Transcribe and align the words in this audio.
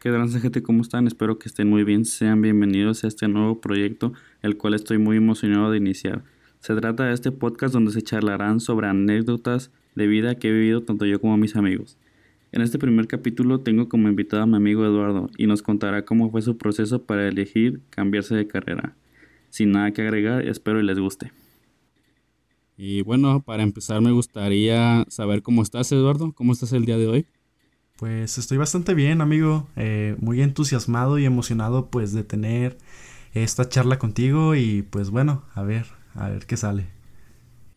¿Qué 0.00 0.10
tal 0.10 0.30
gente? 0.30 0.62
¿Cómo 0.62 0.80
están? 0.80 1.06
Espero 1.06 1.38
que 1.38 1.46
estén 1.46 1.68
muy 1.68 1.84
bien. 1.84 2.06
Sean 2.06 2.40
bienvenidos 2.40 3.04
a 3.04 3.08
este 3.08 3.28
nuevo 3.28 3.60
proyecto, 3.60 4.14
el 4.40 4.56
cual 4.56 4.72
estoy 4.72 4.96
muy 4.96 5.18
emocionado 5.18 5.70
de 5.70 5.76
iniciar. 5.76 6.24
Se 6.60 6.74
trata 6.74 7.04
de 7.04 7.12
este 7.12 7.32
podcast 7.32 7.74
donde 7.74 7.92
se 7.92 8.00
charlarán 8.00 8.60
sobre 8.60 8.86
anécdotas 8.86 9.70
de 9.94 10.06
vida 10.06 10.36
que 10.36 10.48
he 10.48 10.52
vivido 10.52 10.84
tanto 10.84 11.04
yo 11.04 11.20
como 11.20 11.36
mis 11.36 11.54
amigos. 11.54 11.98
En 12.50 12.62
este 12.62 12.78
primer 12.78 13.08
capítulo 13.08 13.60
tengo 13.60 13.90
como 13.90 14.08
invitado 14.08 14.44
a 14.44 14.46
mi 14.46 14.56
amigo 14.56 14.86
Eduardo 14.86 15.28
y 15.36 15.46
nos 15.46 15.60
contará 15.60 16.06
cómo 16.06 16.30
fue 16.30 16.40
su 16.40 16.56
proceso 16.56 17.02
para 17.02 17.28
elegir 17.28 17.82
cambiarse 17.90 18.34
de 18.34 18.46
carrera. 18.46 18.96
Sin 19.50 19.70
nada 19.72 19.92
que 19.92 20.00
agregar, 20.00 20.48
espero 20.48 20.80
y 20.80 20.84
les 20.84 20.98
guste. 20.98 21.30
Y 22.78 23.02
bueno, 23.02 23.42
para 23.42 23.62
empezar 23.62 24.00
me 24.00 24.12
gustaría 24.12 25.04
saber 25.08 25.42
cómo 25.42 25.60
estás 25.60 25.92
Eduardo, 25.92 26.32
cómo 26.32 26.54
estás 26.54 26.72
el 26.72 26.86
día 26.86 26.96
de 26.96 27.06
hoy. 27.06 27.26
Pues 28.00 28.38
estoy 28.38 28.56
bastante 28.56 28.94
bien, 28.94 29.20
amigo. 29.20 29.68
Eh, 29.76 30.16
muy 30.20 30.40
entusiasmado 30.40 31.18
y 31.18 31.26
emocionado 31.26 31.90
pues 31.90 32.14
de 32.14 32.24
tener 32.24 32.78
esta 33.34 33.68
charla 33.68 33.98
contigo 33.98 34.54
y 34.54 34.80
pues 34.80 35.10
bueno, 35.10 35.44
a 35.54 35.62
ver, 35.62 35.84
a 36.14 36.30
ver 36.30 36.46
qué 36.46 36.56
sale. 36.56 36.86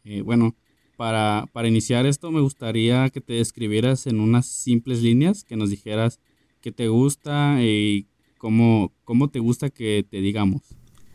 Eh, 0.05 0.21
bueno, 0.21 0.55
para, 0.95 1.49
para 1.51 1.67
iniciar 1.67 2.05
esto 2.05 2.31
me 2.31 2.39
gustaría 2.39 3.09
que 3.09 3.19
te 3.19 3.33
describieras 3.33 4.07
en 4.07 4.21
unas 4.21 4.45
simples 4.45 5.01
líneas, 5.01 5.43
que 5.43 5.57
nos 5.57 5.69
dijeras 5.69 6.21
qué 6.61 6.71
te 6.71 6.87
gusta 6.87 7.61
y 7.61 8.07
cómo, 8.37 8.93
cómo 9.03 9.29
te 9.29 9.39
gusta 9.39 9.71
que 9.71 10.07
te 10.09 10.21
digamos. 10.21 10.61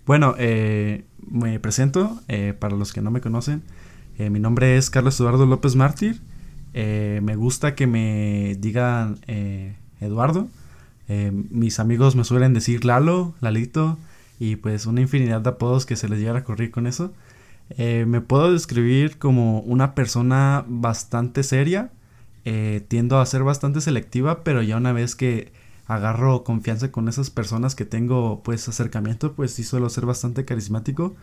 Bueno, 0.05 0.35
eh, 0.38 1.07
me 1.27 1.59
presento, 1.61 2.21
para 2.59 2.77
los 2.77 2.93
que 2.93 3.01
no 3.01 3.10
me 3.10 3.23
conocen, 3.23 3.63
mi 4.19 4.38
nombre 4.38 4.77
es 4.77 4.91
Carlos 4.91 5.19
Eduardo 5.19 5.47
López 5.47 5.77
Mártir. 5.77 6.21
Eh, 6.80 7.18
me 7.24 7.34
gusta 7.34 7.74
que 7.74 7.88
me 7.88 8.54
digan 8.60 9.18
eh, 9.26 9.74
Eduardo. 10.01 10.46
Eh, 11.09 11.32
mis 11.32 11.80
amigos 11.80 12.15
me 12.15 12.23
suelen 12.23 12.54
decir 12.54 12.85
Lalo, 12.85 13.35
Lalito 13.40 13.98
y 14.38 14.54
pues 14.54 14.87
una 14.87 15.01
infinidad 15.01 15.40
de 15.40 15.51
apodos 15.51 15.87
que 15.87 15.96
se 15.96 16.09
les 16.09 16.20
llega 16.20 16.38
a 16.38 16.45
correr 16.45 16.70
con 16.70 16.87
eso. 16.87 17.12
me 17.76 18.20
puedo 18.20 18.52
describir 18.52 19.18
como 19.18 19.59
una 19.62 19.96
persona 19.96 20.65
bastante 20.68 21.43
seria. 21.43 21.90
tiendo 22.87 23.18
a 23.18 23.26
ser 23.26 23.42
bastante 23.42 23.80
selectiva, 23.80 24.45
pero 24.45 24.63
ya 24.63 24.76
una 24.76 24.92
vez 24.92 25.16
que 25.16 25.51
agarro 25.88 26.45
confianza 26.45 26.92
con 26.92 27.09
esas 27.09 27.30
personas 27.30 27.74
que 27.74 27.87
tengo 27.87 28.42
pues 28.45 28.68
acercamiento, 28.68 29.32
pues 29.35 29.51
sí 29.52 29.65
suelo 29.65 29.90
ser 29.90 30.07
bastante 30.07 30.45
carismático. 30.45 31.16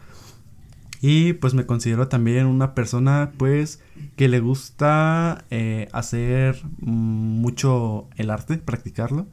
Y 1.08 1.34
pues 1.34 1.54
me 1.54 1.68
considero 1.68 2.08
también 2.08 2.48
una 2.48 2.74
persona 2.74 3.32
pues 3.38 3.80
que 4.16 4.28
le 4.28 4.40
gusta 4.40 5.46
eh, 5.52 5.88
hacer 5.92 6.60
mucho 6.80 8.10
el 8.16 8.32
arte, 8.32 8.58
practicarlo. 8.58 9.28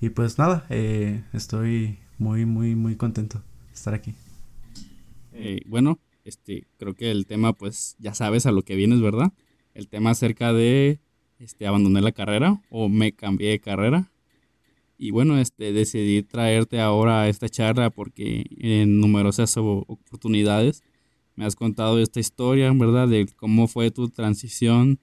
Y 0.00 0.08
pues 0.08 0.38
nada, 0.38 0.64
eh, 0.70 1.22
estoy 1.34 1.98
muy, 2.16 2.46
muy, 2.46 2.76
muy 2.76 2.96
contento 2.96 3.42
de 3.66 3.74
estar 3.74 3.92
aquí. 3.92 4.14
Eh, 5.34 5.60
bueno, 5.66 5.98
este, 6.24 6.66
creo 6.78 6.94
que 6.94 7.10
el 7.10 7.26
tema 7.26 7.52
pues 7.52 7.94
ya 7.98 8.14
sabes 8.14 8.46
a 8.46 8.52
lo 8.52 8.62
que 8.62 8.74
vienes, 8.74 9.02
¿verdad? 9.02 9.34
El 9.74 9.88
tema 9.88 10.12
acerca 10.12 10.54
de 10.54 10.98
este, 11.38 11.66
abandoné 11.66 12.00
la 12.00 12.12
carrera 12.12 12.62
o 12.70 12.88
me 12.88 13.12
cambié 13.12 13.50
de 13.50 13.60
carrera. 13.60 14.10
Y 14.96 15.10
bueno, 15.10 15.36
este, 15.36 15.74
decidí 15.74 16.22
traerte 16.22 16.80
ahora 16.80 17.20
a 17.20 17.28
esta 17.28 17.50
charla 17.50 17.90
porque 17.90 18.46
en 18.56 18.98
numerosas 18.98 19.54
oportunidades 19.58 20.82
me 21.36 21.44
has 21.44 21.56
contado 21.56 21.98
esta 21.98 22.20
historia, 22.20 22.72
¿verdad? 22.72 23.08
De 23.08 23.26
cómo 23.36 23.68
fue 23.68 23.90
tu 23.90 24.08
transición 24.08 24.98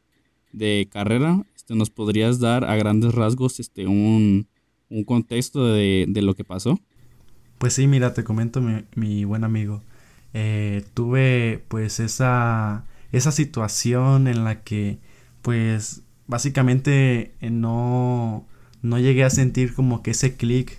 de 0.52 0.88
carrera. 0.92 1.44
Este, 1.56 1.76
¿Nos 1.76 1.90
podrías 1.90 2.40
dar 2.40 2.66
a 2.66 2.76
grandes 2.76 3.14
rasgos 3.14 3.60
este, 3.60 3.88
un, 3.88 4.48
contexto 5.06 5.66
de, 5.66 6.08
lo 6.22 6.36
que 6.36 6.44
pasó? 6.44 6.80
Pues 7.58 7.74
sí, 7.74 7.88
mira, 7.88 8.14
te 8.14 8.24
comento 8.24 8.62
mi, 8.96 9.26
buen 9.26 9.44
amigo. 9.44 9.82
Eh, 10.34 10.84
tuve 10.94 11.64
pues 11.68 12.00
esa, 12.00 12.86
esa 13.12 13.32
situación 13.32 14.28
en 14.28 14.44
la 14.44 14.64
que 14.64 15.00
pues 15.42 16.04
básicamente 16.28 17.34
eh, 17.42 17.50
no, 17.50 18.46
no 18.84 19.00
llegué 19.00 19.24
a 19.24 19.32
sentir 19.32 19.74
como 19.74 20.04
que 20.04 20.12
ese 20.12 20.36
clic 20.36 20.78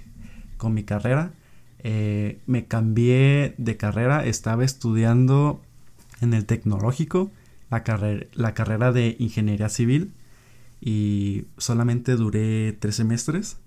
con 0.57 0.75
mi 0.75 0.85
carrera 0.85 1.33
eh, 1.85 2.39
me 2.47 2.67
cambié 2.67 3.55
de 3.59 3.77
carrera, 3.77 4.25
estaba 4.27 4.65
estudiando 4.65 5.61
en 6.21 6.35
el 6.35 6.47
tecnológico 6.47 7.31
la, 7.71 7.83
la 8.35 8.55
carrera 8.55 8.93
de 8.93 9.17
ingeniería 9.19 9.69
civil 9.69 10.13
y 10.81 11.45
solamente 11.59 12.17
duré 12.17 12.73
tres 12.73 12.97
semestres. 12.97 13.59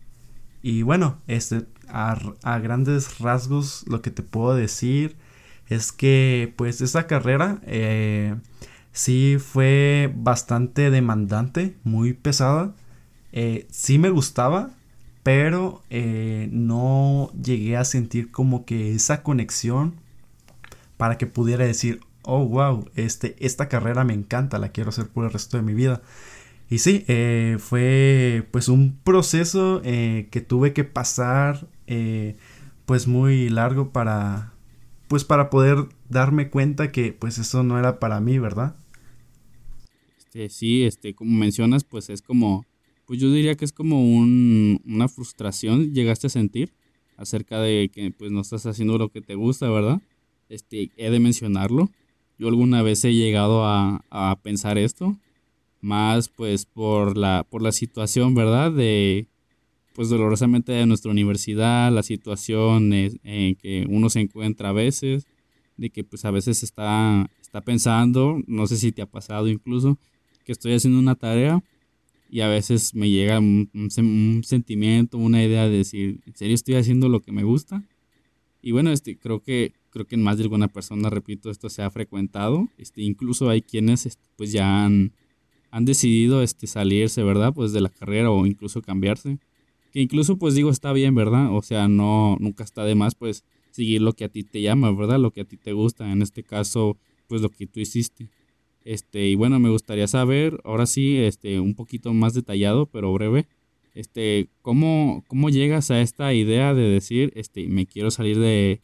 Y 0.61 0.81
bueno, 0.81 1.19
este, 1.27 1.65
a, 1.89 2.59
grandes 2.59 3.19
rasgos 3.19 3.85
lo 3.87 4.01
que 4.01 4.11
te 4.11 4.23
puedo 4.23 4.55
decir 4.55 5.15
es 5.67 5.91
que 5.91 6.53
pues 6.55 6.81
esa 6.81 7.07
carrera 7.07 7.59
eh, 7.65 8.35
sí 8.91 9.37
fue 9.39 10.11
bastante 10.15 10.89
demandante, 10.89 11.75
muy 11.83 12.13
pesada. 12.13 12.73
Eh, 13.31 13.67
sí 13.71 13.97
me 13.99 14.09
gustaba, 14.09 14.71
pero 15.23 15.81
eh, 15.89 16.49
no 16.51 17.31
llegué 17.41 17.77
a 17.77 17.85
sentir 17.85 18.31
como 18.31 18.65
que 18.65 18.93
esa 18.93 19.23
conexión 19.23 19.95
para 20.97 21.17
que 21.17 21.27
pudiera 21.27 21.65
decir, 21.65 22.01
oh, 22.23 22.45
wow, 22.45 22.89
este, 22.95 23.35
esta 23.39 23.69
carrera 23.69 24.03
me 24.03 24.13
encanta, 24.13 24.59
la 24.59 24.69
quiero 24.69 24.89
hacer 24.89 25.07
por 25.07 25.25
el 25.25 25.31
resto 25.31 25.57
de 25.57 25.63
mi 25.63 25.73
vida. 25.73 26.01
Y 26.69 26.79
sí, 26.79 27.05
eh, 27.07 27.57
fue 27.59 28.47
pues 28.51 28.67
un 28.67 28.97
proceso 29.03 29.81
eh, 29.83 30.27
que 30.31 30.41
tuve 30.41 30.73
que 30.73 30.83
pasar 30.83 31.67
pues 32.85 33.07
muy 33.07 33.49
largo 33.49 33.91
para 33.91 34.53
pues 35.07 35.23
para 35.23 35.51
poder 35.51 35.89
darme 36.09 36.49
cuenta 36.49 36.91
que 36.91 37.13
pues 37.13 37.37
eso 37.37 37.61
no 37.61 37.77
era 37.77 37.99
para 37.99 38.19
mí, 38.19 38.39
¿verdad? 38.39 38.75
Este, 40.17 40.49
sí, 40.49 40.83
este, 40.83 41.13
como 41.13 41.37
mencionas, 41.37 41.83
pues 41.83 42.09
es 42.09 42.23
como 42.23 42.65
pues 43.05 43.19
yo 43.19 43.31
diría 43.31 43.55
que 43.55 43.65
es 43.65 43.71
como 43.71 44.03
un, 44.03 44.81
una 44.85 45.07
frustración 45.07 45.93
llegaste 45.93 46.27
a 46.27 46.29
sentir 46.29 46.73
acerca 47.17 47.59
de 47.59 47.89
que 47.93 48.11
pues 48.11 48.31
no 48.31 48.41
estás 48.41 48.65
haciendo 48.65 48.97
lo 48.97 49.09
que 49.09 49.21
te 49.21 49.35
gusta, 49.35 49.69
¿verdad? 49.69 50.01
Este, 50.49 50.91
he 50.97 51.09
de 51.09 51.19
mencionarlo. 51.19 51.89
Yo 52.39 52.47
alguna 52.47 52.81
vez 52.81 53.03
he 53.05 53.13
llegado 53.13 53.65
a, 53.65 54.03
a 54.09 54.39
pensar 54.41 54.77
esto, 54.77 55.17
más 55.81 56.29
pues 56.29 56.65
por 56.65 57.17
la, 57.17 57.45
por 57.49 57.61
la 57.61 57.71
situación, 57.71 58.33
¿verdad? 58.35 58.71
De, 58.71 59.27
pues 59.93 60.09
dolorosamente 60.09 60.71
de 60.71 60.85
nuestra 60.85 61.11
universidad, 61.11 61.91
la 61.91 62.03
situación 62.03 62.91
en 62.93 63.55
que 63.55 63.85
uno 63.89 64.09
se 64.09 64.21
encuentra 64.21 64.69
a 64.69 64.73
veces, 64.73 65.27
de 65.77 65.89
que 65.89 66.03
pues 66.03 66.25
a 66.25 66.31
veces 66.31 66.63
está, 66.63 67.29
está 67.41 67.61
pensando, 67.61 68.41
no 68.47 68.67
sé 68.67 68.77
si 68.77 68.91
te 68.91 69.01
ha 69.01 69.05
pasado 69.05 69.47
incluso, 69.47 69.99
que 70.45 70.51
estoy 70.51 70.73
haciendo 70.73 70.99
una 70.99 71.15
tarea 71.15 71.63
y 72.33 72.41
a 72.41 72.47
veces 72.47 72.95
me 72.95 73.11
llega 73.11 73.37
un, 73.37 74.41
sentimiento, 74.43 75.19
una 75.19 75.43
idea 75.43 75.69
de 75.69 75.77
decir, 75.77 76.19
¿en 76.25 76.35
serio 76.35 76.55
estoy 76.55 76.73
haciendo 76.73 77.07
lo 77.07 77.21
que 77.21 77.31
me 77.31 77.43
gusta? 77.43 77.83
Y 78.59 78.71
bueno, 78.71 78.91
este, 78.91 79.19
creo 79.19 79.43
que 79.43 79.73
creo 79.91 80.07
que 80.07 80.15
en 80.15 80.23
más 80.23 80.37
de 80.37 80.43
alguna 80.45 80.67
persona, 80.67 81.11
repito, 81.11 81.51
esto 81.51 81.69
se 81.69 81.83
ha 81.83 81.91
frecuentado. 81.91 82.69
Este, 82.79 83.03
incluso 83.03 83.51
hay 83.51 83.61
quienes 83.61 84.07
este, 84.07 84.23
pues 84.35 84.51
ya 84.51 84.83
han, 84.83 85.11
han 85.69 85.85
decidido 85.85 86.41
este, 86.41 86.65
salirse, 86.65 87.21
¿verdad? 87.21 87.53
Pues 87.53 87.71
de 87.71 87.81
la 87.81 87.89
carrera 87.89 88.31
o 88.31 88.47
incluso 88.47 88.81
cambiarse. 88.81 89.37
Que 89.91 90.01
incluso 90.01 90.37
pues 90.37 90.55
digo 90.55 90.71
está 90.71 90.91
bien, 90.91 91.13
¿verdad? 91.13 91.55
O 91.55 91.61
sea, 91.61 91.87
no, 91.87 92.37
nunca 92.39 92.63
está 92.63 92.83
de 92.83 92.95
más 92.95 93.13
pues 93.13 93.43
seguir 93.69 94.01
lo 94.01 94.13
que 94.13 94.23
a 94.23 94.29
ti 94.29 94.43
te 94.43 94.59
llama, 94.59 94.91
¿verdad? 94.91 95.19
Lo 95.19 95.29
que 95.29 95.41
a 95.41 95.45
ti 95.45 95.57
te 95.57 95.73
gusta. 95.73 96.11
En 96.11 96.23
este 96.23 96.41
caso, 96.41 96.97
pues 97.27 97.43
lo 97.43 97.49
que 97.49 97.67
tú 97.67 97.79
hiciste. 97.79 98.31
Este, 98.85 99.27
y 99.27 99.35
bueno, 99.35 99.59
me 99.59 99.69
gustaría 99.69 100.07
saber, 100.07 100.59
ahora 100.63 100.85
sí, 100.85 101.17
este, 101.17 101.59
un 101.59 101.73
poquito 101.73 102.13
más 102.13 102.33
detallado, 102.33 102.85
pero 102.87 103.13
breve, 103.13 103.47
este, 103.93 104.49
¿cómo, 104.61 105.23
cómo 105.27 105.49
llegas 105.49 105.91
a 105.91 106.01
esta 106.01 106.33
idea 106.33 106.73
de 106.73 106.89
decir, 106.89 107.31
este, 107.35 107.67
me 107.67 107.85
quiero 107.85 108.11
salir 108.11 108.39
de, 108.39 108.81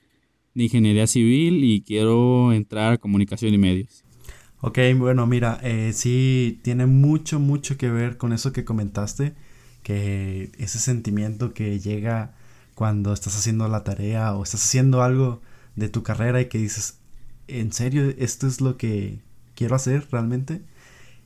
ingeniería 0.56 1.08
civil 1.08 1.64
y 1.64 1.82
quiero 1.82 2.52
entrar 2.52 2.94
a 2.94 2.98
comunicación 2.98 3.54
y 3.54 3.58
medios? 3.58 4.04
Ok, 4.60 4.80
bueno, 4.98 5.26
mira, 5.26 5.58
eh, 5.64 5.92
sí 5.94 6.60
tiene 6.64 6.86
mucho, 6.86 7.40
mucho 7.40 7.78
que 7.78 7.90
ver 7.90 8.18
con 8.18 8.34
eso 8.34 8.52
que 8.52 8.66
comentaste, 8.66 9.34
que 9.84 10.52
ese 10.58 10.80
sentimiento 10.80 11.54
que 11.54 11.80
llega 11.80 12.36
cuando 12.76 13.14
estás 13.14 13.38
haciendo 13.38 13.70
la 13.70 13.86
tarea 13.86 14.36
o 14.36 14.44
estás 14.44 14.66
haciendo 14.66 15.02
algo 15.02 15.42
de 15.78 15.88
tu 15.88 16.04
carrera 16.04 16.42
y 16.42 16.50
que 16.50 16.58
dices, 16.58 17.00
en 17.48 17.72
serio, 17.72 18.14
esto 18.18 18.48
es 18.48 18.60
lo 18.60 18.76
que 18.76 19.20
quiero 19.60 19.76
hacer 19.76 20.08
realmente. 20.10 20.62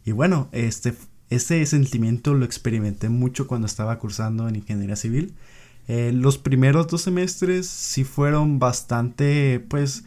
Y 0.04 0.12
bueno, 0.12 0.50
este, 0.52 0.96
ese 1.30 1.64
sentimiento 1.68 2.34
lo 2.34 2.46
experimenté 2.46 3.08
mucho 3.10 3.46
cuando 3.46 3.68
estaba 3.68 4.00
cursando 4.00 4.50
en 4.50 4.56
ingeniería 4.56 4.96
civil. 4.96 5.36
Eh, 5.88 6.12
los 6.14 6.40
primeros 6.40 6.88
dos 6.88 7.04
semestres 7.04 7.68
sí 7.68 8.04
fueron 8.04 8.58
bastante, 8.58 9.60
pues, 9.60 10.04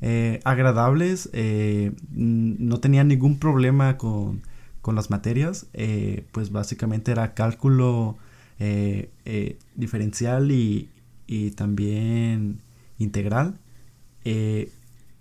eh, 0.00 0.40
agradables. 0.42 1.30
Eh, 1.32 1.92
no 2.10 2.80
tenía 2.80 3.04
ningún 3.04 3.38
problema 3.38 3.96
con, 3.96 4.42
con 4.82 4.96
las 4.96 5.08
materias. 5.08 5.68
pues 6.32 6.50
básicamente 6.50 7.12
era 7.12 7.32
cálculo 7.34 8.18
diferencial 9.76 10.50
y, 10.50 10.88
y, 11.28 11.52
también 11.52 12.60
integral. 12.98 13.54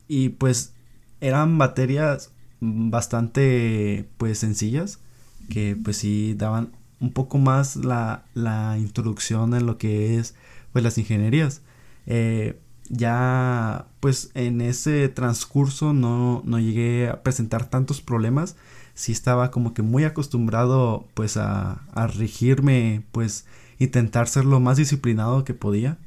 y 0.07 0.29
pues 0.29 0.73
eran 1.21 1.55
materias 1.55 2.31
bastante 2.59 4.09
pues 4.17 4.39
sencillas 4.39 4.99
que 5.49 5.77
pues 5.81 5.97
sí 5.97 6.33
daban 6.35 6.71
un 6.99 7.13
poco 7.13 7.37
más 7.37 7.75
la, 7.75 8.25
la 8.33 8.77
introducción 8.77 9.53
en 9.53 9.65
lo 9.65 9.77
que 9.77 10.17
es 10.17 10.35
pues 10.73 10.83
las 10.83 10.97
ingenierías. 10.97 11.61
Eh, 12.05 12.59
ya 12.89 13.87
pues 13.99 14.31
en 14.33 14.61
ese 14.61 15.09
transcurso 15.09 15.93
no, 15.93 16.41
no 16.45 16.59
llegué 16.59 17.09
a 17.09 17.23
presentar 17.23 17.69
tantos 17.69 18.01
problemas. 18.01 18.55
Sí 18.93 19.11
estaba 19.11 19.51
como 19.51 19.73
que 19.73 19.81
muy 19.81 20.03
acostumbrado 20.05 21.07
pues 21.13 21.37
a, 21.37 21.83
a 21.93 22.07
regirme 22.07 23.03
pues 23.11 23.45
intentar 23.79 24.27
ser 24.27 24.45
lo 24.45 24.59
más 24.59 24.77
disciplinado 24.77 25.43
que 25.43 25.53
podía. 25.53 25.97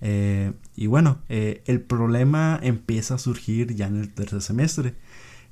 Eh, 0.00 0.52
y 0.76 0.86
bueno, 0.86 1.18
eh, 1.28 1.62
el 1.66 1.80
problema 1.80 2.58
empieza 2.62 3.14
a 3.14 3.18
surgir 3.18 3.74
ya 3.74 3.86
en 3.86 3.96
el 3.96 4.12
tercer 4.12 4.42
semestre. 4.42 4.94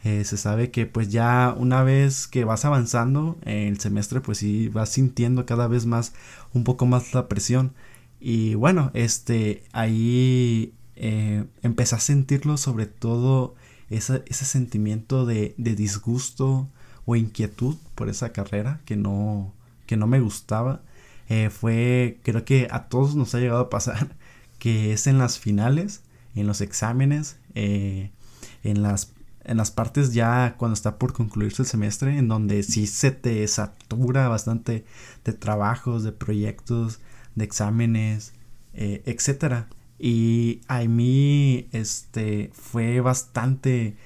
Eh, 0.04 0.24
se 0.24 0.36
sabe 0.36 0.70
que 0.70 0.84
pues 0.84 1.08
ya 1.08 1.54
una 1.58 1.82
vez 1.82 2.26
que 2.26 2.44
vas 2.44 2.66
avanzando 2.66 3.38
el 3.46 3.80
semestre 3.80 4.20
pues 4.20 4.36
sí 4.38 4.68
vas 4.68 4.90
sintiendo 4.90 5.46
cada 5.46 5.66
vez 5.66 5.86
más 5.86 6.12
un 6.52 6.62
poco 6.62 6.84
más 6.84 7.14
la 7.14 7.26
presión. 7.26 7.72
Y 8.20 8.54
bueno 8.54 8.90
este 8.92 9.64
ahí 9.72 10.74
eh, 10.96 11.44
empecé 11.62 11.94
a 11.96 12.00
sentirlo 12.00 12.58
sobre 12.58 12.86
todo 12.86 13.54
ese, 13.88 14.22
ese 14.26 14.44
sentimiento 14.44 15.24
de, 15.24 15.54
de, 15.56 15.74
disgusto 15.74 16.68
o 17.06 17.16
inquietud 17.16 17.76
por 17.94 18.08
esa 18.10 18.32
carrera 18.32 18.80
que 18.84 18.96
no 18.96 19.54
que 19.86 19.96
no 19.96 20.06
me 20.06 20.20
gustaba. 20.20 20.82
Eh, 21.30 21.48
fue 21.48 22.20
creo 22.22 22.44
que 22.44 22.68
a 22.70 22.88
todos 22.88 23.16
nos 23.16 23.34
ha 23.34 23.40
llegado 23.40 23.60
a 23.62 23.70
pasar 23.70 24.16
que 24.58 24.92
es 24.92 25.06
en 25.06 25.18
las 25.18 25.38
finales 25.38 26.02
en 26.34 26.46
los 26.46 26.60
exámenes 26.60 27.38
en 27.54 28.82
las 28.82 29.13
en 29.44 29.56
las 29.56 29.70
partes 29.70 30.14
ya 30.14 30.54
cuando 30.56 30.74
está 30.74 30.98
por 30.98 31.12
concluirse 31.12 31.62
el 31.62 31.68
semestre, 31.68 32.18
en 32.18 32.28
donde 32.28 32.62
sí 32.62 32.86
se 32.86 33.10
te 33.10 33.46
satura 33.48 34.28
bastante 34.28 34.84
de 35.24 35.32
trabajos, 35.32 36.02
de 36.02 36.12
proyectos, 36.12 37.00
de 37.34 37.44
exámenes, 37.44 38.32
eh, 38.74 39.02
etcétera. 39.06 39.68
Y 39.98 40.60
a 40.68 40.80
mí 40.84 41.68
este 41.72 42.50
fue 42.52 43.00
bastante 43.00 43.96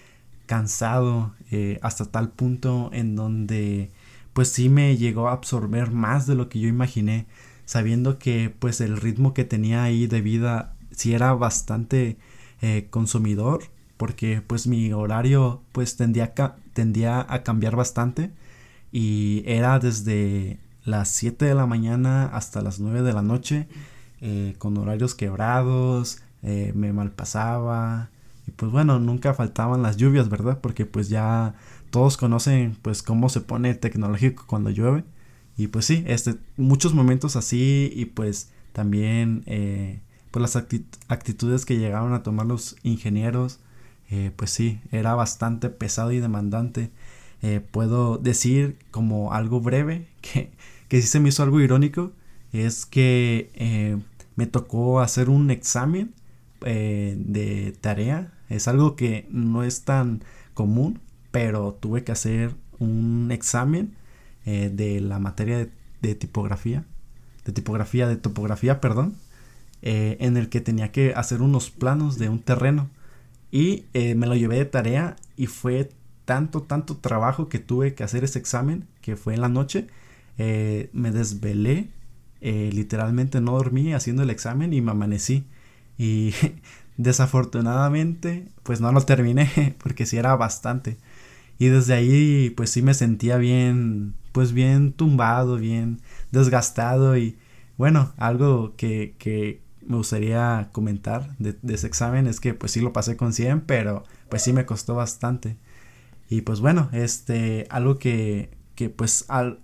cansado 0.47 1.35
eh, 1.51 1.79
hasta 1.83 2.07
tal 2.07 2.31
punto 2.31 2.91
en 2.93 3.17
donde 3.17 3.91
pues 4.33 4.49
sí 4.49 4.69
me 4.69 4.97
llegó 4.97 5.29
a 5.29 5.33
absorber 5.33 5.91
más 5.91 6.27
de 6.27 6.35
lo 6.35 6.49
que 6.49 6.61
yo 6.61 6.69
imaginé 6.69 7.27
sabiendo 7.69 8.19
que 8.19 8.55
pues 8.59 8.81
el 8.81 8.97
ritmo 8.97 9.35
que 9.35 9.45
tenía 9.45 9.83
ahí 9.83 10.07
de 10.07 10.23
vida 10.23 10.75
sí 10.91 11.13
era 11.13 11.35
bastante 11.35 12.17
eh, 12.63 12.87
consumidor 12.89 13.65
porque 13.99 14.43
pues 14.47 14.67
mi 14.67 14.93
horario 14.93 15.61
pues 15.73 15.97
tendía 15.97 16.33
tendía 16.73 17.27
a 17.29 17.43
cambiar 17.43 17.77
bastante 17.77 18.31
y 18.93 19.43
era 19.45 19.79
desde 19.79 20.59
las 20.85 21.11
7 21.11 21.45
de 21.45 21.55
la 21.55 21.67
mañana 21.67 22.27
hasta 22.27 22.63
las 22.63 22.81
9 22.81 23.03
de 23.03 23.13
la 23.13 23.23
noche 23.23 23.69
eh, 24.21 24.55
con 24.59 24.77
horarios 24.79 25.15
quebrados, 25.15 26.23
eh, 26.43 26.73
me 26.75 26.93
malpasaba 26.93 28.11
y 28.47 28.53
pues 28.53 28.73
bueno, 28.73 28.99
nunca 28.99 29.35
faltaban 29.35 29.83
las 29.83 29.97
lluvias, 29.97 30.29
¿verdad? 30.31 30.61
Porque 30.63 30.87
pues 30.87 31.09
ya 31.09 31.55
todos 31.91 32.17
conocen 32.17 32.77
pues 32.81 33.03
cómo 33.03 33.29
se 33.29 33.43
pone 33.43 33.75
tecnológico 33.75 34.45
cuando 34.47 34.71
llueve 34.71 35.05
y 35.57 35.67
pues 35.69 35.87
sí, 35.87 36.05
este, 36.07 36.37
muchos 36.57 36.95
momentos 36.95 37.37
así 37.37 37.93
y 37.95 38.07
pues 38.07 38.51
también 38.73 39.43
eh, 39.47 40.01
pues 40.31 40.41
las 40.41 40.57
actitudes 41.09 41.67
que 41.67 41.79
llegaron 41.79 42.13
a 42.15 42.23
tomar 42.23 42.47
los 42.47 42.77
ingenieros 42.85 43.59
eh, 44.11 44.31
pues 44.35 44.51
sí, 44.51 44.81
era 44.91 45.15
bastante 45.15 45.69
pesado 45.71 46.13
y 46.13 46.21
demandante. 46.21 46.91
Eh, 47.43 47.61
puedo 47.61 48.19
decir 48.19 48.79
como 48.91 49.33
algo 49.33 49.61
breve, 49.61 50.09
que, 50.21 50.51
que 50.89 51.03
sí 51.03 51.09
se 51.09 51.21
me 51.21 51.29
hizo 51.31 51.43
algo 51.43 51.61
irónico, 51.61 52.13
es 52.53 52.87
que 52.87 53.51
eh, 53.55 53.99
me 54.37 54.47
tocó 54.47 55.01
hacer 55.01 55.29
un 55.29 55.51
examen 55.51 56.15
de 56.61 57.77
tarea. 57.81 58.33
Es 58.49 58.67
algo 58.67 58.97
que 58.97 59.27
no 59.31 59.63
es 59.63 59.85
tan 59.85 60.25
común, 60.55 61.01
pero 61.31 61.75
tuve 61.81 62.03
que 62.03 62.13
hacer 62.13 62.55
un 62.81 63.31
examen 63.31 63.95
de 64.45 65.01
la 65.01 65.21
materia 65.21 65.69
de, 66.01 66.15
tipografía, 66.17 66.85
de 67.45 67.53
tipografía, 67.53 68.09
de 68.09 68.17
topografía, 68.17 68.81
perdón, 68.81 69.15
en 69.83 70.37
el 70.37 70.49
que 70.49 70.61
tenía 70.61 70.91
que 70.91 71.13
hacer 71.15 71.43
unos 71.43 71.71
planos 71.71 72.19
de 72.19 72.29
un 72.29 72.41
terreno. 72.41 72.91
Y 73.51 73.87
eh, 73.95 74.15
me 74.15 74.27
lo 74.27 74.35
llevé 74.35 74.57
de 74.57 74.65
tarea 74.65 75.17
y 75.37 75.47
fue 75.47 75.91
tanto, 76.25 76.63
tanto 76.63 76.99
trabajo 76.99 77.49
que 77.49 77.59
tuve 77.59 77.95
que 77.95 78.05
hacer 78.05 78.25
ese 78.25 78.39
examen, 78.39 78.87
que 79.01 79.17
fue 79.17 79.35
en 79.35 79.41
la 79.41 79.49
noche. 79.49 79.87
Eh, 80.37 80.91
me 80.93 81.11
desvelé, 81.11 81.89
eh, 82.41 82.71
literalmente 82.73 83.41
no 83.41 83.53
dormí 83.53 83.95
haciendo 83.95 84.23
el 84.23 84.31
examen 84.31 84.73
y 84.73 84.81
me 84.81 84.91
amanecí. 84.91 85.47
Y 85.97 86.35
desafortunadamente, 86.99 88.49
pues 88.63 88.81
no 88.81 88.93
lo 88.93 89.01
terminé, 89.03 89.77
porque 89.83 90.07
sí 90.07 90.17
era 90.19 90.37
bastante. 90.37 90.99
Y 91.59 91.69
desde 91.69 91.95
ahí, 91.95 92.51
pues 92.51 92.71
sí 92.71 92.83
me 92.83 92.95
sentía 92.95 93.37
bien, 93.39 94.15
pues 94.33 94.53
bien 94.53 94.93
tumbado, 94.93 95.57
bien 95.57 96.01
desgastado 96.31 97.17
y 97.17 97.37
bueno, 97.79 98.13
algo 98.19 98.75
que, 98.77 99.15
que 99.19 99.63
me 99.89 99.97
gustaría 99.97 100.69
comentar 100.73 101.37
de, 101.39 101.57
ese 101.73 101.87
examen 101.87 102.27
es 102.27 102.41
que 102.41 102.55
pues 102.55 102.73
sí 102.73 102.81
lo 102.81 102.93
pasé 102.93 103.17
con 103.17 103.33
100, 103.33 103.63
pero 103.63 104.05
pues 104.29 104.43
sí 104.43 104.53
me 104.53 104.67
costó 104.67 104.95
bastante. 104.95 105.57
Y 106.29 106.43
pues 106.43 106.61
bueno, 106.61 106.91
este, 106.93 107.67
algo 107.71 107.99
que, 107.99 108.51
que 108.75 108.91
pues 108.91 109.25
al, 109.29 109.61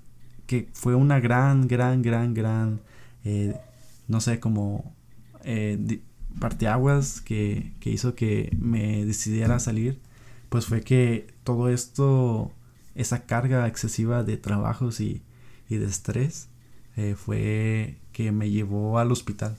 que 0.47 0.71
fue 0.73 0.95
una 0.95 1.21
gran, 1.21 1.69
gran, 1.69 2.03
gran, 2.03 2.33
gran, 2.35 2.81
eh, 3.25 3.55
no 4.09 4.21
sé, 4.23 4.41
como 4.41 4.95
eh, 5.45 6.01
parteaguas 6.41 7.21
que, 7.21 7.75
que 7.81 7.91
hizo 7.91 8.15
que 8.15 8.57
me 8.59 9.05
decidiera 9.05 9.59
salir, 9.59 10.01
pues 10.49 10.67
fue 10.67 10.81
que 10.83 11.27
todo 11.45 11.69
esto, 11.69 12.51
esa 12.95 13.27
carga 13.27 13.67
excesiva 13.69 14.25
de 14.25 14.39
trabajos 14.39 15.01
y, 15.01 15.23
y 15.69 15.77
de 15.77 15.87
estrés, 15.87 16.49
eh, 16.97 17.15
fue 17.15 17.99
que 18.13 18.33
me 18.33 18.51
llevó 18.51 18.99
al 18.99 19.13
hospital. 19.13 19.59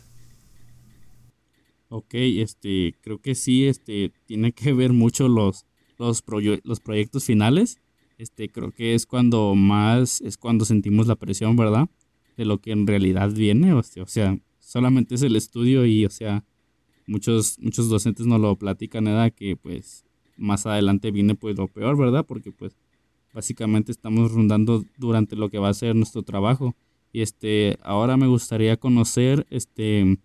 Ok, 1.89 2.13
este, 2.15 2.95
creo 3.01 3.19
que 3.19 3.35
sí, 3.35 3.65
este, 3.67 4.11
tiene 4.25 4.51
que 4.51 4.73
ver 4.73 4.93
mucho 4.93 5.27
los, 5.27 5.65
los, 5.97 6.23
los 6.63 6.79
proyectos 6.79 7.25
finales. 7.25 7.79
Este, 8.17 8.49
creo 8.49 8.71
que 8.71 8.95
es 8.95 9.05
cuando 9.05 9.55
más, 9.55 10.21
es 10.21 10.37
cuando 10.37 10.65
sentimos 10.65 11.07
la 11.07 11.15
presión, 11.15 11.55
¿verdad? 11.55 11.89
De 12.37 12.45
lo 12.45 12.59
que 12.59 12.71
en 12.71 12.87
realidad 12.87 13.31
viene, 13.31 13.73
o 13.73 13.83
sea, 13.83 14.03
o 14.03 14.39
solamente 14.59 15.15
es 15.15 15.21
el 15.21 15.35
estudio 15.35 15.85
y, 15.85 16.05
o 16.05 16.09
sea, 16.09 16.43
muchos, 17.07 17.59
muchos 17.59 17.89
docentes 17.89 18.25
no 18.25 18.37
lo 18.37 18.55
platican, 18.55 19.05
nada 19.05 19.29
que 19.29 19.55
pues 19.55 20.03
más 20.37 20.65
adelante 20.65 21.11
viene 21.11 21.35
pues 21.35 21.57
lo 21.57 21.67
peor, 21.67 21.97
¿verdad? 21.97 22.25
Porque 22.25 22.51
pues 22.51 22.75
básicamente 23.33 23.91
estamos 23.91 24.31
rondando 24.31 24.85
durante 24.97 25.35
lo 25.35 25.49
que 25.49 25.59
va 25.59 25.69
a 25.69 25.73
ser 25.73 25.95
nuestro 25.95 26.23
trabajo. 26.23 26.75
Y 27.11 27.21
este, 27.21 27.77
ahora 27.81 28.17
me 28.17 28.27
gustaría 28.27 28.77
conocer, 28.77 29.45
este, 29.49 30.17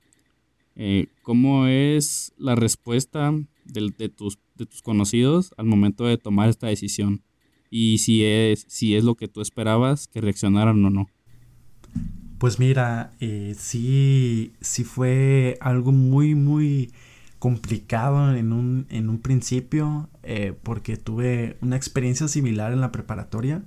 eh, 0.77 1.09
¿Cómo 1.23 1.67
es 1.67 2.33
la 2.39 2.55
respuesta 2.55 3.33
de, 3.65 4.09
tus, 4.09 4.39
de 4.55 4.67
tus 4.67 4.83
conocidos 4.83 5.53
al 5.57 5.67
momento 5.67 6.05
de 6.05 6.19
tomar 6.19 6.49
esta 6.49 6.69
decisión? 6.69 7.23
Y 7.71 7.99
si 7.99 8.25
es, 8.25 8.67
si 8.69 8.97
es 8.97 9.05
lo 9.05 9.15
que 9.15 9.29
tú 9.29 9.41
esperabas 9.41 10.09
que 10.09 10.21
reaccionaran 10.21 10.85
o 10.85 10.91
no. 10.91 11.09
Pues 12.39 12.59
mira, 12.59 13.13
eh, 13.21 13.55
sí, 13.59 14.53
sí 14.61 14.85
fue 14.85 15.59
algo 15.61 15.93
muy, 15.93 16.35
muy 16.35 16.91
complicado 17.39 18.35
en 18.35 18.53
un, 18.53 18.87
en 18.91 19.09
un 19.09 19.19
principio 19.19 20.09
eh, 20.23 20.55
porque 20.63 20.97
tuve 20.97 21.57
una 21.61 21.77
experiencia 21.77 22.29
similar 22.29 22.73
en 22.73 22.81
la 22.81 22.93
preparatoria 22.93 23.63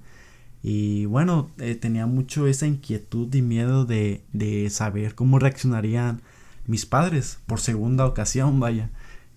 y 0.61 1.05
bueno, 1.05 1.49
tenía 1.81 2.05
mucho 2.05 2.47
esa 2.47 2.65
inquietud 2.65 3.33
y 3.35 3.41
miedo 3.41 3.85
de, 3.85 4.23
de 4.31 4.69
saber 4.69 5.13
cómo 5.13 5.37
reaccionarían 5.37 6.21
mis 6.67 6.85
padres 6.85 7.39
por 7.45 7.59
segunda 7.59 8.05
ocasión, 8.05 8.59
vaya. 8.59 8.89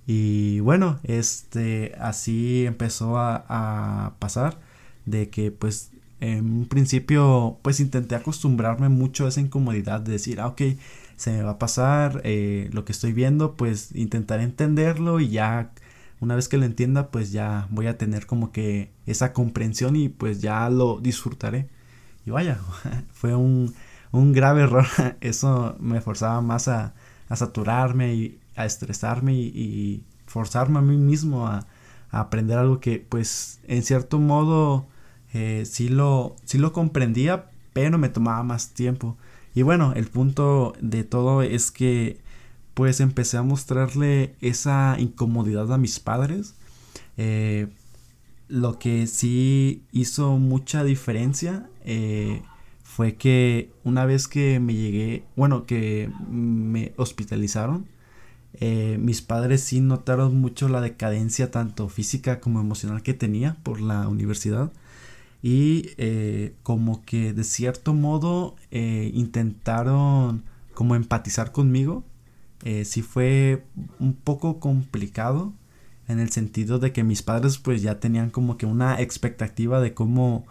Y 0.07 0.61
bueno, 0.61 1.01
este 1.03 1.95
así 1.99 2.65
empezó 2.67 3.19
a, 3.19 4.15
pasar 4.19 4.59
de 5.05 5.31
que 5.31 5.51
pues 5.51 5.91
en 6.21 6.45
un 6.59 6.67
principio 6.67 7.59
pues 7.63 7.81
intenté 7.81 8.15
acostumbrarme 8.15 8.89
mucho 8.89 9.27
a 9.27 9.29
esa 9.29 9.41
incomodidad 9.41 10.01
de 10.01 10.13
decir, 10.13 10.41
ah, 10.41 10.49
ok, 10.49 10.63
se 11.17 11.33
me 11.33 11.43
va 11.43 11.53
a 11.53 11.59
pasar 11.59 12.21
eh, 12.25 12.71
lo 12.73 12.85
que 12.85 12.93
estoy 12.93 13.13
viendo, 13.13 13.57
pues 13.57 13.95
intentaré 13.95 14.45
entenderlo 14.45 15.21
y 15.21 15.29
ya 15.31 15.73
una 16.21 16.37
vez 16.37 16.49
que 16.49 16.59
lo 16.59 16.65
entienda 16.65 17.11
pues 17.11 17.33
ya 17.33 17.67
voy 17.71 17.87
a 17.89 17.99
tener 17.99 18.27
como 18.27 18.53
que 18.53 18.93
esa 19.07 19.33
comprensión 19.33 19.97
y 19.97 20.09
pues 20.09 20.41
ya 20.41 20.71
lo 20.71 21.01
disfrutaré. 21.01 21.69
Y 22.27 22.31
vaya, 22.31 22.59
fue 23.13 23.35
un, 23.35 23.75
un 24.13 24.33
grave 24.33 24.63
error. 24.63 24.87
Eso 25.21 25.77
me 25.81 26.01
forzaba 26.01 26.41
más 26.41 26.69
a, 26.69 26.95
a 27.29 27.37
saturarme 27.37 28.15
y 28.15 28.39
a 28.55 28.67
estresarme 28.67 29.35
y, 29.35 30.05
forzarme 30.27 30.81
a 30.81 30.83
mí 30.83 30.97
mismo 30.97 31.47
a, 31.47 31.67
aprender 32.11 32.59
algo 32.59 32.81
que 32.81 32.99
pues 32.99 33.61
en 33.67 33.83
cierto 33.83 34.19
modo 34.19 34.87
eh, 35.35 35.65
sí, 35.67 35.89
lo, 35.89 36.37
sí 36.45 36.57
lo 36.57 36.73
comprendía, 36.73 37.51
pero 37.73 37.99
me 37.99 38.09
tomaba 38.09 38.43
más 38.43 38.71
tiempo. 38.71 39.17
Y 39.55 39.63
bueno, 39.63 39.93
el 39.95 40.07
punto 40.07 40.75
de 40.81 41.05
todo 41.05 41.43
es 41.43 41.71
que 41.71 42.21
pues 42.75 43.01
empecé 43.01 43.39
a 43.39 43.43
mostrarle 43.43 44.35
esa 44.41 44.97
incomodidad 44.99 45.73
a 45.73 45.79
mis 45.79 45.99
padres. 45.99 46.55
Eh, 47.17 47.69
lo 48.49 48.79
que 48.79 49.07
sí 49.07 49.83
hizo 49.93 50.39
mucha 50.39 50.85
diferencia 50.85 51.69
eh, 51.85 52.43
fue 52.97 53.17
que 53.17 53.71
una 53.85 54.07
vez 54.07 54.27
que 54.27 54.59
me 54.59 54.73
llegué, 54.73 55.23
bueno, 55.37 55.67
que 55.67 56.11
me 56.31 56.95
hospitalizaron, 56.97 57.85
eh, 58.55 58.97
mis 58.99 59.21
padres 59.21 59.61
sí 59.61 59.81
notaron 59.81 60.41
mucho 60.41 60.71
la 60.71 60.81
decadencia 60.81 61.51
tanto 61.51 61.91
física 61.91 62.41
como 62.41 62.59
emocional 62.59 63.03
que 63.03 63.13
tenía 63.13 63.59
por 63.63 63.83
la 63.83 64.09
universidad 64.09 64.73
y 65.43 65.91
eh, 65.99 66.55
como 66.63 67.05
que 67.05 67.35
de 67.35 67.45
cierto 67.45 67.93
modo 67.93 68.57
intentaron 68.71 70.45
como 70.73 70.95
empatizar 70.95 71.53
conmigo. 71.53 72.03
sí 72.85 73.03
fue 73.03 73.67
un 74.01 74.15
poco 74.15 74.59
complicado 74.59 75.53
en 76.09 76.19
el 76.19 76.31
sentido 76.31 76.79
de 76.79 76.93
que 76.93 77.05
mis 77.05 77.23
padres 77.23 77.59
pues 77.59 77.83
ya 77.83 78.01
tenían 78.01 78.31
como 78.31 78.57
que 78.57 78.65
una 78.65 79.03
expectativa 79.03 79.83
de 79.83 79.93
cómo, 79.93 80.47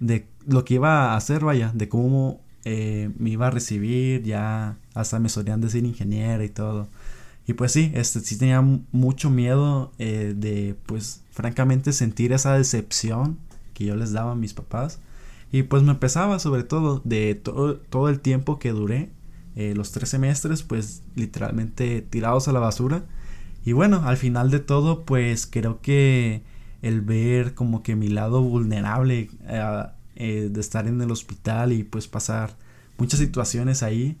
de 0.00 0.26
lo 0.46 0.64
que 0.64 0.74
iba 0.74 1.12
a 1.12 1.16
hacer, 1.16 1.44
vaya, 1.44 1.72
de 1.74 1.88
cómo 1.88 2.40
eh, 2.64 3.10
me 3.18 3.30
iba 3.30 3.46
a 3.46 3.50
recibir, 3.50 4.22
ya 4.22 4.76
hasta 4.94 5.18
me 5.18 5.28
solían 5.28 5.60
decir 5.60 5.84
ingeniero 5.84 6.42
y 6.44 6.48
todo. 6.48 6.88
Y 7.46 7.54
pues 7.54 7.72
sí, 7.72 7.92
este 7.94 8.20
sí 8.20 8.38
tenía 8.38 8.62
mucho 8.92 9.30
miedo 9.30 9.92
eh, 9.98 10.34
de 10.36 10.76
pues 10.86 11.22
francamente 11.30 11.92
sentir 11.92 12.32
esa 12.32 12.56
decepción 12.56 13.38
que 13.74 13.84
yo 13.84 13.96
les 13.96 14.12
daba 14.12 14.32
a 14.32 14.36
mis 14.36 14.54
papás. 14.54 15.00
Y 15.52 15.64
pues 15.64 15.82
me 15.82 15.94
pesaba 15.94 16.38
sobre 16.38 16.64
todo 16.64 17.00
de 17.04 17.34
todo, 17.34 17.76
todo 17.76 18.08
el 18.08 18.20
tiempo 18.20 18.58
que 18.58 18.70
duré, 18.70 19.10
eh, 19.56 19.74
los 19.76 19.92
tres 19.92 20.08
semestres 20.08 20.62
pues 20.62 21.02
literalmente 21.14 22.02
tirados 22.02 22.48
a 22.48 22.52
la 22.52 22.60
basura 22.60 23.04
y 23.64 23.72
bueno, 23.72 24.02
al 24.04 24.16
final 24.16 24.50
de 24.50 24.60
todo, 24.60 25.04
pues 25.04 25.46
creo 25.46 25.80
que 25.80 26.42
el 26.84 27.00
ver 27.00 27.54
como 27.54 27.82
que 27.82 27.96
mi 27.96 28.08
lado 28.08 28.42
vulnerable 28.42 29.30
eh, 29.48 29.84
eh, 30.16 30.48
de 30.52 30.60
estar 30.60 30.86
en 30.86 31.00
el 31.00 31.10
hospital 31.10 31.72
y 31.72 31.82
pues 31.82 32.08
pasar 32.08 32.56
muchas 32.98 33.20
situaciones 33.20 33.82
ahí, 33.82 34.18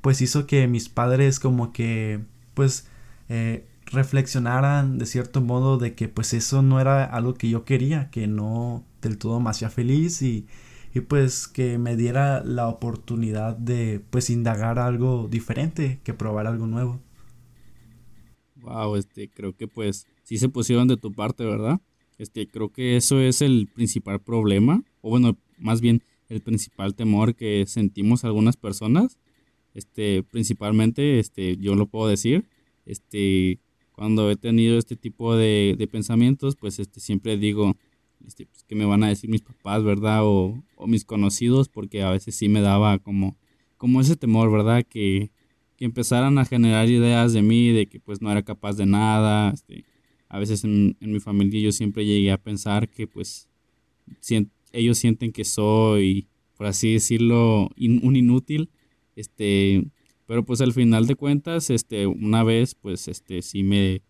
pues 0.00 0.20
hizo 0.20 0.44
que 0.44 0.66
mis 0.66 0.88
padres 0.88 1.38
como 1.38 1.72
que 1.72 2.20
pues 2.54 2.88
eh, 3.28 3.64
reflexionaran 3.86 4.98
de 4.98 5.06
cierto 5.06 5.40
modo 5.40 5.78
de 5.78 5.94
que 5.94 6.08
pues 6.08 6.34
eso 6.34 6.62
no 6.62 6.80
era 6.80 7.04
algo 7.04 7.34
que 7.34 7.48
yo 7.48 7.64
quería, 7.64 8.10
que 8.10 8.26
no 8.26 8.84
del 9.02 9.16
todo 9.16 9.38
me 9.38 9.50
hacía 9.50 9.70
feliz 9.70 10.20
y, 10.20 10.48
y 10.92 11.00
pues 11.02 11.46
que 11.46 11.78
me 11.78 11.94
diera 11.94 12.42
la 12.42 12.66
oportunidad 12.66 13.56
de 13.56 14.04
pues 14.10 14.30
indagar 14.30 14.80
algo 14.80 15.28
diferente, 15.30 16.00
que 16.02 16.12
probar 16.12 16.48
algo 16.48 16.66
nuevo. 16.66 17.00
Wow, 18.56 18.96
este, 18.96 19.30
creo 19.30 19.56
que 19.56 19.68
pues 19.68 20.08
sí 20.24 20.38
se 20.38 20.48
pusieron 20.48 20.88
de 20.88 20.96
tu 20.96 21.12
parte, 21.12 21.44
¿verdad? 21.44 21.80
Este, 22.20 22.46
creo 22.46 22.68
que 22.68 22.96
eso 22.96 23.18
es 23.18 23.40
el 23.40 23.66
principal 23.66 24.20
problema, 24.20 24.84
o 25.00 25.08
bueno, 25.08 25.38
más 25.56 25.80
bien 25.80 26.02
el 26.28 26.42
principal 26.42 26.94
temor 26.94 27.34
que 27.34 27.64
sentimos 27.66 28.24
algunas 28.24 28.58
personas. 28.58 29.18
Este, 29.72 30.22
principalmente, 30.22 31.18
este, 31.18 31.56
yo 31.56 31.74
lo 31.76 31.86
puedo 31.86 32.08
decir, 32.08 32.44
este, 32.84 33.58
cuando 33.92 34.30
he 34.30 34.36
tenido 34.36 34.76
este 34.76 34.96
tipo 34.96 35.34
de, 35.34 35.76
de 35.78 35.86
pensamientos, 35.86 36.56
pues 36.56 36.78
este, 36.78 37.00
siempre 37.00 37.38
digo, 37.38 37.74
este, 38.26 38.44
pues, 38.44 38.64
que 38.64 38.74
me 38.74 38.84
van 38.84 39.02
a 39.02 39.08
decir 39.08 39.30
mis 39.30 39.40
papás, 39.40 39.82
¿verdad? 39.82 40.20
O, 40.22 40.62
o, 40.76 40.86
mis 40.86 41.06
conocidos, 41.06 41.70
porque 41.70 42.02
a 42.02 42.10
veces 42.10 42.34
sí 42.34 42.50
me 42.50 42.60
daba 42.60 42.98
como, 42.98 43.38
como 43.78 43.98
ese 43.98 44.16
temor, 44.16 44.52
¿verdad? 44.52 44.84
Que, 44.86 45.32
que 45.76 45.86
empezaran 45.86 46.36
a 46.36 46.44
generar 46.44 46.90
ideas 46.90 47.32
de 47.32 47.40
mí, 47.40 47.70
de 47.70 47.86
que 47.86 47.98
pues 47.98 48.20
no 48.20 48.30
era 48.30 48.42
capaz 48.42 48.74
de 48.74 48.84
nada. 48.84 49.52
Este, 49.52 49.86
a 50.30 50.38
veces 50.38 50.62
en, 50.64 50.96
mi 51.00 51.18
familia 51.18 51.60
yo 51.60 51.72
siempre 51.72 52.06
llegué 52.06 52.30
a 52.30 52.38
pensar 52.38 52.88
que 52.88 53.08
pues 53.08 53.48
ellos 54.72 54.96
sienten 54.96 55.32
que 55.32 55.44
soy, 55.44 56.28
por 56.56 56.68
así 56.68 56.92
decirlo, 56.92 57.68
un 57.76 58.16
inútil. 58.16 58.70
Este, 59.16 59.84
pero 60.26 60.44
pues 60.44 60.60
al 60.60 60.72
final 60.72 61.08
de 61.08 61.16
cuentas, 61.16 61.68
este, 61.68 62.06
una 62.06 62.44
vez 62.44 62.76
pues 62.76 63.08
este, 63.08 63.42
sí 63.42 63.64
me, 63.64 64.02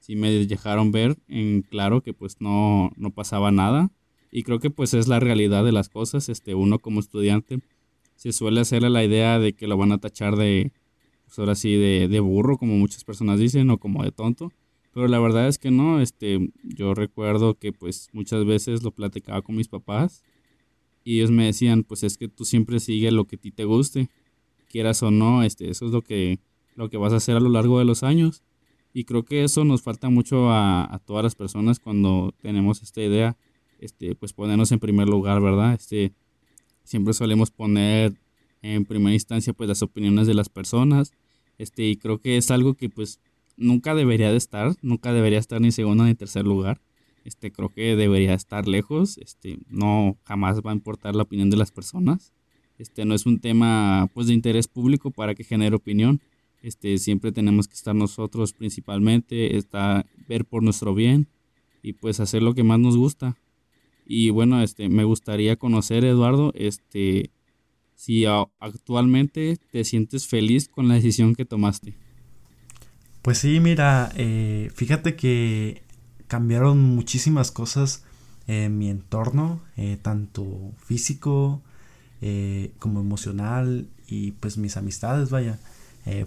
sí 0.00 0.16
me 0.16 0.30
dejaron 0.46 0.92
ver 0.92 1.18
en 1.28 1.60
claro 1.60 2.02
que 2.02 2.14
pues 2.14 2.40
no, 2.40 2.90
no 2.96 3.10
pasaba 3.10 3.52
nada. 3.52 3.92
Y 4.32 4.44
creo 4.44 4.58
que 4.60 4.70
pues 4.70 4.94
es 4.94 5.08
la 5.08 5.20
realidad 5.20 5.62
de 5.62 5.72
las 5.72 5.90
cosas. 5.90 6.30
Este, 6.30 6.54
uno 6.54 6.78
como 6.78 7.00
estudiante 7.00 7.60
se 8.14 8.32
suele 8.32 8.62
hacerle 8.62 8.88
la 8.88 9.04
idea 9.04 9.38
de 9.38 9.52
que 9.52 9.66
lo 9.66 9.76
van 9.76 9.92
a 9.92 9.98
tachar 9.98 10.36
de, 10.36 10.72
pues 11.26 11.38
ahora 11.38 11.54
sí, 11.54 11.74
de, 11.74 12.08
de, 12.08 12.20
burro, 12.20 12.56
como 12.56 12.76
muchas 12.76 13.04
personas 13.04 13.38
dicen, 13.38 13.68
o 13.68 13.78
como 13.78 14.02
de 14.02 14.10
tonto. 14.10 14.52
Pero 14.96 15.08
la 15.08 15.18
verdad 15.18 15.46
es 15.46 15.58
que 15.58 15.70
no, 15.70 16.00
este, 16.00 16.48
yo 16.62 16.94
recuerdo 16.94 17.58
que 17.58 17.70
pues 17.70 18.08
muchas 18.14 18.46
veces 18.46 18.82
lo 18.82 18.92
platicaba 18.92 19.42
con 19.42 19.54
mis 19.54 19.68
papás 19.68 20.24
y 21.04 21.18
ellos 21.18 21.30
me 21.30 21.44
decían, 21.44 21.84
pues 21.84 22.02
es 22.02 22.16
que 22.16 22.28
tú 22.28 22.46
siempre 22.46 22.80
sigue 22.80 23.10
lo 23.10 23.26
que 23.26 23.36
a 23.36 23.38
ti 23.38 23.50
te 23.50 23.64
guste, 23.64 24.08
quieras 24.70 25.02
o 25.02 25.10
no, 25.10 25.42
este, 25.42 25.68
eso 25.68 25.84
es 25.84 25.92
lo 25.92 26.00
que, 26.00 26.38
lo 26.76 26.88
que 26.88 26.96
vas 26.96 27.12
a 27.12 27.16
hacer 27.16 27.36
a 27.36 27.40
lo 27.40 27.50
largo 27.50 27.78
de 27.78 27.84
los 27.84 28.02
años. 28.04 28.42
Y 28.94 29.04
creo 29.04 29.22
que 29.22 29.44
eso 29.44 29.66
nos 29.66 29.82
falta 29.82 30.08
mucho 30.08 30.48
a, 30.48 30.90
a 30.90 30.98
todas 30.98 31.22
las 31.22 31.34
personas 31.34 31.78
cuando 31.78 32.32
tenemos 32.40 32.82
esta 32.82 33.02
idea, 33.02 33.36
este, 33.80 34.14
pues 34.14 34.32
ponernos 34.32 34.72
en 34.72 34.78
primer 34.78 35.10
lugar, 35.10 35.42
¿verdad? 35.42 35.74
Este, 35.74 36.14
siempre 36.84 37.12
solemos 37.12 37.50
poner 37.50 38.14
en 38.62 38.86
primera 38.86 39.12
instancia 39.12 39.52
pues 39.52 39.68
las 39.68 39.82
opiniones 39.82 40.26
de 40.26 40.32
las 40.32 40.48
personas 40.48 41.12
este 41.58 41.84
y 41.84 41.96
creo 41.96 42.18
que 42.18 42.36
es 42.36 42.50
algo 42.50 42.74
que 42.74 42.88
pues 42.88 43.20
nunca 43.56 43.94
debería 43.94 44.30
de 44.30 44.36
estar 44.36 44.74
nunca 44.82 45.12
debería 45.12 45.38
estar 45.38 45.60
ni 45.60 45.72
segundo 45.72 46.04
ni 46.04 46.14
tercer 46.14 46.44
lugar. 46.44 46.80
Este 47.24 47.50
creo 47.50 47.70
que 47.70 47.96
debería 47.96 48.34
estar 48.34 48.68
lejos 48.68 49.18
este 49.18 49.58
no 49.68 50.16
jamás 50.24 50.60
va 50.60 50.70
a 50.70 50.74
importar 50.74 51.16
la 51.16 51.24
opinión 51.24 51.50
de 51.50 51.56
las 51.56 51.72
personas. 51.72 52.32
Este 52.78 53.04
no 53.04 53.14
es 53.14 53.26
un 53.26 53.40
tema 53.40 54.08
pues 54.14 54.26
de 54.26 54.34
interés 54.34 54.68
público 54.68 55.10
para 55.10 55.34
que 55.34 55.44
genere 55.44 55.76
opinión. 55.76 56.20
Este 56.62 56.98
siempre 56.98 57.32
tenemos 57.32 57.68
que 57.68 57.74
estar 57.74 57.94
nosotros 57.94 58.52
principalmente 58.52 59.56
está 59.56 60.06
ver 60.28 60.44
por 60.44 60.62
nuestro 60.62 60.94
bien 60.94 61.28
y 61.82 61.94
pues 61.94 62.20
hacer 62.20 62.42
lo 62.42 62.54
que 62.54 62.64
más 62.64 62.78
nos 62.78 62.96
gusta. 62.96 63.36
Y 64.06 64.30
bueno 64.30 64.62
este 64.62 64.88
me 64.88 65.04
gustaría 65.04 65.56
conocer 65.56 66.04
Eduardo 66.04 66.52
este 66.54 67.30
si 67.96 68.26
actualmente 68.26 69.56
te 69.72 69.82
sientes 69.84 70.26
feliz 70.26 70.68
con 70.68 70.86
la 70.86 70.94
decisión 70.94 71.34
que 71.34 71.44
tomaste. 71.46 72.05
Pues 73.26 73.38
sí, 73.38 73.58
mira, 73.58 74.12
eh, 74.14 74.70
fíjate 74.72 75.16
que 75.16 75.82
cambiaron 76.28 76.80
muchísimas 76.80 77.50
cosas 77.50 78.04
en 78.46 78.78
mi 78.78 78.88
entorno, 78.88 79.60
eh, 79.76 79.98
tanto 80.00 80.46
físico 80.78 81.60
eh, 82.20 82.70
como 82.78 83.00
emocional 83.00 83.88
y 84.06 84.30
pues 84.30 84.58
mis 84.58 84.76
amistades, 84.76 85.30
vaya. 85.30 85.58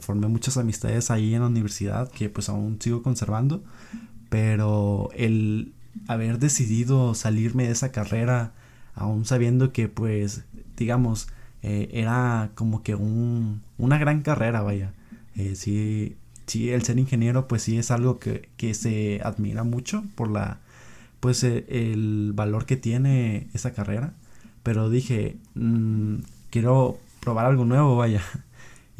formé 0.02 0.28
muchas 0.28 0.58
amistades 0.58 1.10
ahí 1.10 1.34
en 1.34 1.40
la 1.40 1.48
universidad 1.48 2.12
que 2.12 2.28
pues 2.28 2.50
aún 2.50 2.82
sigo 2.82 3.02
conservando, 3.02 3.64
pero 4.28 5.10
el 5.16 5.72
haber 6.10 6.38
decidido 6.38 7.16
salirme 7.16 7.68
de 7.68 7.72
esa 7.72 7.94
carrera, 7.94 8.52
aún 8.94 9.24
sabiendo 9.24 9.72
que 9.72 9.88
pues 9.88 10.44
digamos, 10.76 11.30
eh, 11.64 11.90
era 11.94 12.52
como 12.56 12.84
que 12.84 12.96
un, 12.96 13.62
una 13.78 13.98
gran 13.98 14.22
carrera, 14.22 14.64
vaya. 14.64 14.92
Eh, 15.36 15.56
sí, 15.56 16.18
sí, 16.50 16.72
el 16.72 16.84
ser 16.84 17.00
ingeniero 17.00 17.48
pues 17.48 17.64
sí 17.64 17.78
es 17.78 17.92
algo 17.92 18.20
que, 18.20 18.50
que 18.58 18.74
se 18.74 19.22
admira 19.24 19.64
mucho 19.64 20.04
por 20.16 20.30
la, 20.30 20.60
pues 21.20 21.44
eh, 21.44 21.66
el 21.70 22.34
valor 22.34 22.66
que 22.66 22.78
tiene 22.78 23.48
esa 23.54 23.74
carrera. 23.74 24.14
Pero 24.64 24.90
dije, 24.90 25.38
mm, 25.56 26.16
quiero 26.50 27.00
probar 27.22 27.46
algo 27.46 27.66
nuevo, 27.66 27.96
vaya. 27.98 28.24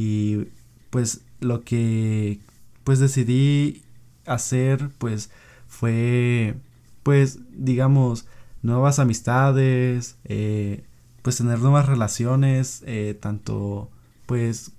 Y 0.02 0.48
pues 0.92 1.22
lo 1.42 1.66
que 1.66 2.40
pues 2.86 3.00
decidí 3.00 3.84
hacer 4.26 4.90
pues 4.98 5.30
fue 5.68 6.56
pues 7.04 7.40
digamos 7.52 8.26
nuevas 8.62 9.00
amistades, 9.00 10.18
eh, 10.24 10.84
pues 11.22 11.38
tener 11.38 11.60
nuevas 11.60 11.88
relaciones, 11.88 12.82
eh, 12.86 13.18
tanto 13.20 13.90
pues 14.26 14.72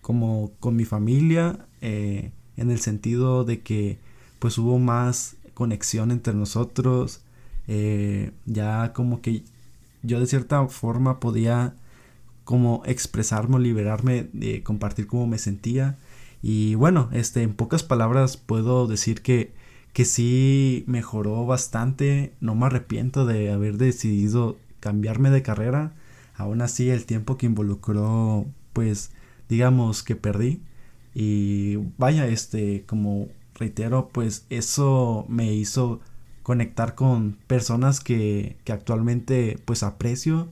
como 0.00 0.52
con 0.60 0.76
mi 0.76 0.84
familia, 0.84 1.66
eh, 1.84 2.32
en 2.56 2.70
el 2.70 2.80
sentido 2.80 3.44
de 3.44 3.60
que 3.60 3.98
pues 4.38 4.56
hubo 4.56 4.78
más 4.78 5.36
conexión 5.52 6.10
entre 6.10 6.32
nosotros, 6.32 7.20
eh, 7.68 8.32
ya 8.46 8.94
como 8.94 9.20
que 9.20 9.42
yo 10.02 10.18
de 10.18 10.26
cierta 10.26 10.66
forma 10.68 11.20
podía 11.20 11.74
como 12.44 12.82
expresarme 12.86 13.58
liberarme 13.58 14.28
de 14.32 14.62
compartir 14.62 15.06
cómo 15.06 15.26
me 15.26 15.36
sentía. 15.36 15.98
Y 16.42 16.74
bueno, 16.74 17.10
este, 17.12 17.42
en 17.42 17.52
pocas 17.52 17.82
palabras 17.82 18.38
puedo 18.38 18.86
decir 18.86 19.20
que, 19.20 19.52
que 19.92 20.06
sí 20.06 20.84
mejoró 20.86 21.44
bastante. 21.44 22.32
No 22.40 22.54
me 22.54 22.66
arrepiento 22.66 23.26
de 23.26 23.52
haber 23.52 23.76
decidido 23.76 24.56
cambiarme 24.80 25.30
de 25.30 25.42
carrera. 25.42 25.92
Aún 26.34 26.62
así 26.62 26.88
el 26.88 27.04
tiempo 27.04 27.36
que 27.36 27.46
involucró, 27.46 28.46
pues 28.72 29.10
digamos 29.50 30.02
que 30.02 30.16
perdí. 30.16 30.60
Y 31.14 31.76
vaya, 31.96 32.26
este, 32.26 32.84
como 32.86 33.28
reitero, 33.54 34.08
pues 34.12 34.46
eso 34.50 35.26
me 35.28 35.54
hizo 35.54 36.00
conectar 36.42 36.94
con 36.94 37.38
personas 37.46 38.00
que, 38.00 38.56
que 38.64 38.72
actualmente 38.72 39.58
pues 39.64 39.82
aprecio 39.82 40.48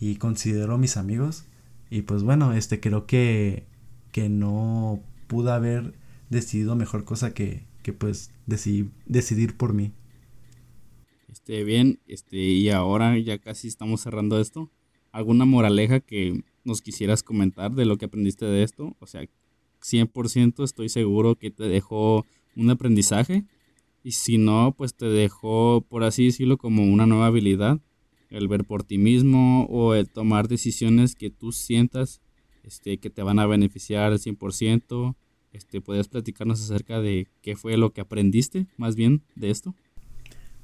y 0.00 0.16
considero 0.16 0.78
mis 0.78 0.96
amigos. 0.96 1.44
Y 1.90 2.02
pues 2.02 2.22
bueno, 2.22 2.52
este 2.52 2.80
creo 2.80 3.06
que, 3.06 3.64
que 4.12 4.28
no 4.28 5.00
pude 5.28 5.52
haber 5.52 5.94
decidido 6.28 6.76
mejor 6.76 7.04
cosa 7.04 7.32
que, 7.32 7.64
que 7.82 7.92
pues 7.92 8.32
decidir, 8.46 8.90
decidir 9.06 9.56
por 9.56 9.72
mí. 9.72 9.92
Este, 11.28 11.64
bien, 11.64 12.00
este, 12.06 12.36
y 12.36 12.70
ahora 12.70 13.16
ya 13.18 13.38
casi 13.38 13.68
estamos 13.68 14.00
cerrando 14.00 14.40
esto. 14.40 14.70
¿Alguna 15.12 15.44
moraleja 15.44 16.00
que 16.00 16.44
nos 16.64 16.82
quisieras 16.82 17.22
comentar 17.22 17.72
de 17.72 17.84
lo 17.84 17.96
que 17.96 18.04
aprendiste 18.06 18.44
de 18.44 18.62
esto? 18.62 18.96
O 19.00 19.06
sea, 19.06 19.22
100% 19.82 20.64
estoy 20.64 20.88
seguro 20.88 21.36
que 21.36 21.50
te 21.50 21.64
dejó 21.64 22.26
un 22.56 22.70
aprendizaje. 22.70 23.44
Y 24.02 24.12
si 24.12 24.38
no, 24.38 24.74
pues 24.76 24.94
te 24.94 25.06
dejó, 25.06 25.84
por 25.88 26.04
así 26.04 26.26
decirlo, 26.26 26.56
como 26.56 26.84
una 26.84 27.06
nueva 27.06 27.26
habilidad 27.26 27.80
el 28.30 28.48
ver 28.48 28.64
por 28.64 28.84
ti 28.84 28.96
mismo 28.96 29.66
o 29.66 29.94
el 29.94 30.08
tomar 30.08 30.48
decisiones 30.48 31.14
que 31.16 31.30
tú 31.30 31.52
sientas 31.52 32.20
este, 32.62 32.98
que 32.98 33.10
te 33.10 33.22
van 33.22 33.38
a 33.38 33.46
beneficiar 33.46 34.12
al 34.12 34.18
100%. 34.18 35.16
Este, 35.52 35.80
¿Puedes 35.80 36.08
platicarnos 36.08 36.62
acerca 36.62 37.00
de 37.00 37.26
qué 37.42 37.56
fue 37.56 37.76
lo 37.76 37.92
que 37.92 38.00
aprendiste 38.00 38.66
más 38.76 38.94
bien 38.94 39.22
de 39.34 39.50
esto? 39.50 39.74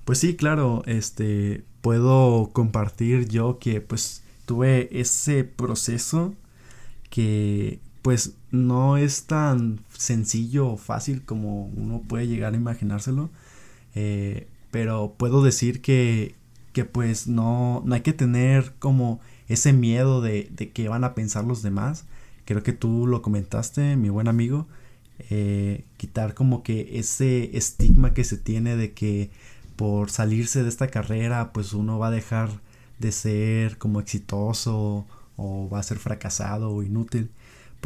Pues 0.04 0.18
sí, 0.18 0.36
claro, 0.36 0.82
este, 0.86 1.64
puedo 1.80 2.50
compartir 2.52 3.28
yo 3.28 3.58
que 3.58 3.80
pues 3.80 4.22
tuve 4.46 4.88
ese 4.92 5.42
proceso 5.42 6.34
que 7.10 7.80
pues 8.06 8.34
no 8.52 8.96
es 8.96 9.24
tan 9.24 9.80
sencillo 9.98 10.68
o 10.68 10.76
fácil 10.76 11.24
como 11.24 11.64
uno 11.74 12.02
puede 12.06 12.28
llegar 12.28 12.54
a 12.54 12.56
imaginárselo. 12.56 13.30
Eh, 13.96 14.46
pero 14.70 15.16
puedo 15.18 15.42
decir 15.42 15.82
que, 15.82 16.36
que 16.72 16.84
pues 16.84 17.26
no, 17.26 17.82
no 17.84 17.96
hay 17.96 18.02
que 18.02 18.12
tener 18.12 18.74
como 18.78 19.18
ese 19.48 19.72
miedo 19.72 20.20
de, 20.20 20.48
de 20.52 20.70
que 20.70 20.88
van 20.88 21.02
a 21.02 21.16
pensar 21.16 21.42
los 21.42 21.62
demás. 21.62 22.04
Creo 22.44 22.62
que 22.62 22.72
tú 22.72 23.08
lo 23.08 23.22
comentaste, 23.22 23.96
mi 23.96 24.08
buen 24.08 24.28
amigo. 24.28 24.68
Eh, 25.28 25.82
quitar 25.96 26.34
como 26.34 26.62
que 26.62 27.00
ese 27.00 27.56
estigma 27.56 28.14
que 28.14 28.22
se 28.22 28.36
tiene 28.36 28.76
de 28.76 28.92
que 28.92 29.30
por 29.74 30.12
salirse 30.12 30.62
de 30.62 30.68
esta 30.68 30.86
carrera 30.86 31.52
pues 31.52 31.72
uno 31.72 31.98
va 31.98 32.06
a 32.06 32.12
dejar 32.12 32.50
de 33.00 33.10
ser 33.10 33.78
como 33.78 33.98
exitoso 33.98 35.06
o 35.36 35.68
va 35.68 35.80
a 35.80 35.82
ser 35.82 35.98
fracasado 35.98 36.70
o 36.70 36.84
inútil. 36.84 37.32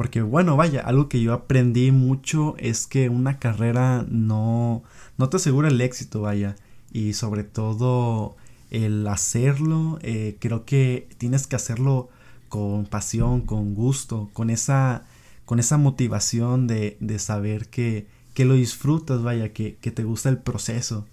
Porque 0.01 0.23
bueno, 0.23 0.57
vaya, 0.57 0.81
algo 0.81 1.11
que 1.11 1.21
yo 1.21 1.35
aprendí 1.35 1.91
mucho 1.93 2.55
es 2.57 2.87
que 2.87 3.11
una 3.11 3.39
carrera 3.39 4.07
no, 4.09 4.83
no 5.19 5.29
te 5.29 5.37
asegura 5.37 5.69
el 5.69 5.79
éxito, 5.79 6.23
vaya. 6.23 6.57
Y 6.91 7.13
sobre 7.13 7.45
todo 7.45 8.35
el 8.71 9.07
hacerlo, 9.07 9.99
eh, 10.01 10.39
creo 10.41 10.65
que 10.65 11.07
tienes 11.19 11.47
que 11.47 11.57
hacerlo 11.57 12.09
con 12.49 12.87
pasión, 12.87 13.43
con 13.43 13.75
gusto, 13.75 14.31
con 14.33 14.49
esa, 14.49 15.05
con 15.45 15.59
esa 15.59 15.77
motivación 15.77 16.67
de, 16.67 16.97
de 17.01 17.19
saber 17.19 17.69
que, 17.69 18.07
que, 18.33 18.47
lo 18.47 18.55
disfrutas, 18.55 19.23
vaya, 19.23 19.53
que, 19.53 19.77
que, 19.83 19.91
te 19.91 20.05
gusta 20.05 20.31
el 20.31 20.39
proceso. 20.39 21.07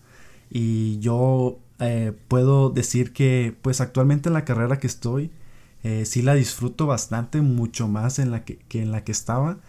Y 0.49 0.97
yo 0.99 1.59
eh, 1.79 2.13
puedo 2.29 2.69
decir 2.69 3.11
que 3.11 3.53
pues 3.61 3.81
actualmente 3.81 4.29
en 4.29 4.33
la 4.33 4.45
carrera 4.45 4.79
que 4.79 4.87
estoy, 4.87 5.29
eh, 5.87 6.05
sí 6.05 6.21
la 6.21 6.33
disfruto 6.33 6.85
bastante, 6.85 7.39
mucho 7.39 7.87
más 7.87 8.19
en 8.19 8.29
la 8.29 8.43
que, 8.43 8.59
en 8.73 8.91
la 8.91 9.05
que 9.05 9.13
estaba. 9.13 9.59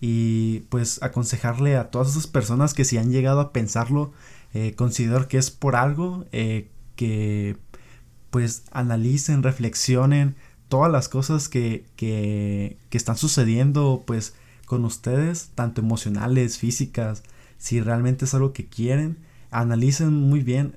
Y 0.00 0.60
pues 0.70 1.00
aconsejarle 1.04 1.76
a 1.76 1.90
todas 1.92 2.08
esas 2.10 2.26
personas 2.26 2.74
que 2.74 2.84
si 2.84 2.98
han 2.98 3.12
llegado 3.12 3.38
a 3.40 3.52
pensarlo, 3.52 4.12
eh, 4.54 4.74
considero 4.74 5.28
que 5.28 5.38
es 5.38 5.52
por 5.52 5.76
algo, 5.76 6.26
eh, 6.32 6.68
que 6.96 7.56
pues 8.30 8.64
analicen, 8.72 9.44
reflexionen 9.44 10.34
todas 10.68 10.90
las 10.90 11.08
cosas 11.08 11.48
que, 11.48 11.84
que, 11.94 12.76
que 12.90 12.98
están 12.98 13.16
sucediendo 13.16 14.02
pues 14.04 14.34
con 14.66 14.84
ustedes, 14.84 15.50
tanto 15.54 15.80
emocionales, 15.80 16.58
físicas, 16.58 17.22
si 17.56 17.80
realmente 17.80 18.24
es 18.24 18.34
algo 18.34 18.52
que 18.52 18.66
quieren, 18.66 19.18
analicen 19.52 20.12
muy 20.12 20.40
bien, 20.40 20.74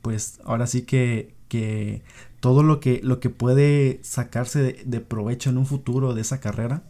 pues 0.00 0.40
ahora 0.44 0.66
sí 0.66 0.82
que, 0.82 1.34
que 1.48 2.02
todo 2.42 2.64
lo 2.64 2.80
que, 2.80 2.98
lo 3.04 3.20
que 3.20 3.30
puede 3.30 4.00
sacarse 4.02 4.82
de, 4.84 5.00
provecho 5.00 5.48
en 5.48 5.58
un 5.58 5.64
futuro 5.64 6.12
de 6.12 6.22
esa 6.22 6.40
carrera. 6.40 6.82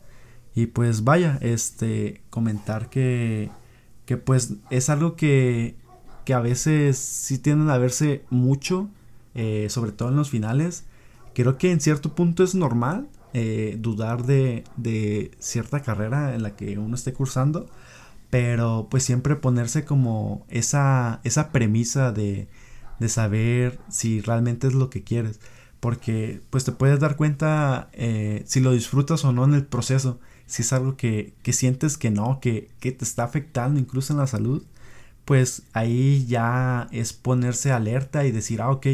Y 0.55 0.67
pues 0.69 1.05
vaya, 1.05 1.39
este, 1.43 2.23
comentar 2.31 2.89
que, 2.89 3.51
que 4.07 4.17
pues 4.17 4.55
es 4.71 4.89
algo 4.89 5.15
que, 5.15 5.77
que 6.25 6.33
a 6.33 6.41
veces 6.41 6.97
sí 6.97 7.37
tienden 7.37 7.69
a 7.69 7.77
verse 7.77 8.25
mucho, 8.31 8.89
eh, 9.35 9.67
sobre 9.69 9.93
todo 9.93 10.09
en 10.09 10.17
los 10.17 10.31
finales. 10.31 10.87
Creo 11.35 11.59
que 11.59 11.71
en 11.71 11.81
cierto 11.81 12.15
punto 12.15 12.45
es 12.45 12.55
normal 12.55 13.09
eh, 13.35 13.77
dudar 13.79 14.25
de, 14.25 14.65
de 14.79 15.33
cierta 15.39 15.83
carrera 15.83 16.35
en 16.35 16.45
la 16.45 16.57
que 16.57 16.79
uno 16.79 16.95
esté 16.95 17.13
cursando, 17.13 17.69
pero 18.31 18.89
pues 18.91 19.05
siempre 19.05 19.37
ponerse 19.37 19.85
como 19.85 20.47
esa, 20.49 21.21
esa 21.25 21.53
premisa 21.53 22.11
de, 22.11 22.49
de 22.99 23.09
saber 23.09 23.81
si 23.89 24.21
realmente 24.21 24.67
es 24.67 24.75
lo 24.75 24.91
que 24.91 25.03
quieres. 25.03 25.41
Porque 25.81 26.41
pues 26.51 26.65
te 26.65 26.73
puedes 26.73 27.01
dar 27.01 27.17
cuenta 27.17 27.89
eh, 27.93 28.43
si 28.47 28.61
lo 28.61 28.73
disfrutas 28.73 29.25
o 29.25 29.33
no 29.33 29.45
en 29.45 29.55
el 29.55 29.65
proceso. 29.67 30.21
Si 30.47 30.63
es 30.63 30.73
algo 30.73 30.97
que, 30.97 31.35
que 31.43 31.53
sientes 31.53 31.99
que 31.99 32.11
no, 32.11 32.41
que, 32.41 32.71
que, 32.81 32.93
te 32.93 33.05
está 33.05 33.25
afectando 33.25 33.81
incluso 33.81 34.13
en 34.13 34.19
la 34.19 34.27
salud. 34.27 34.65
Pues 35.25 35.63
ahí 35.73 36.27
ya 36.27 36.89
es 36.93 37.13
ponerse 37.13 37.73
alerta 37.73 38.25
y 38.25 38.33
decir, 38.33 38.61
ah, 38.63 38.71
ok, 38.71 38.87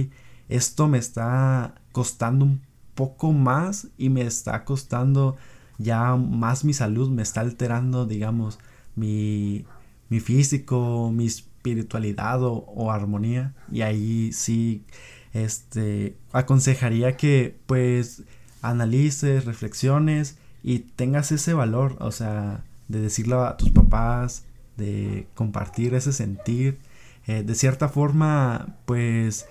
esto 0.48 0.88
me 0.88 0.98
está 0.98 1.74
costando 1.92 2.44
un 2.44 2.62
poco 2.94 3.32
más 3.32 3.88
y 3.96 4.10
me 4.10 4.22
está 4.22 4.64
costando 4.64 5.36
ya 5.78 6.16
más 6.16 6.64
mi 6.64 6.74
salud, 6.74 7.10
me 7.10 7.22
está 7.22 7.40
alterando, 7.40 8.06
digamos, 8.06 8.58
mi, 8.96 9.64
mi 10.08 10.20
físico, 10.20 11.10
mi 11.14 11.28
espiritualidad 11.68 12.40
o, 12.42 12.90
armonía. 12.90 13.54
Y 13.70 13.82
ahí 13.82 14.32
sí, 14.32 14.84
este, 15.32 16.16
aconsejaría 16.32 17.16
que 17.16 17.56
pues 17.66 18.22
analices, 18.62 19.44
reflexiones 19.44 20.38
y 20.62 20.80
tengas 20.80 21.32
ese 21.32 21.54
valor, 21.54 21.96
o 22.00 22.10
sea, 22.10 22.64
de 22.88 23.00
decirlo 23.00 23.44
a 23.44 23.56
tus 23.56 23.70
papás, 23.70 24.44
de 24.76 25.26
compartir 25.34 25.94
ese 25.94 26.12
sentir. 26.12 26.78
Eh, 27.26 27.42
de 27.42 27.54
cierta 27.54 27.88
forma, 27.88 28.76
pues 28.86 29.46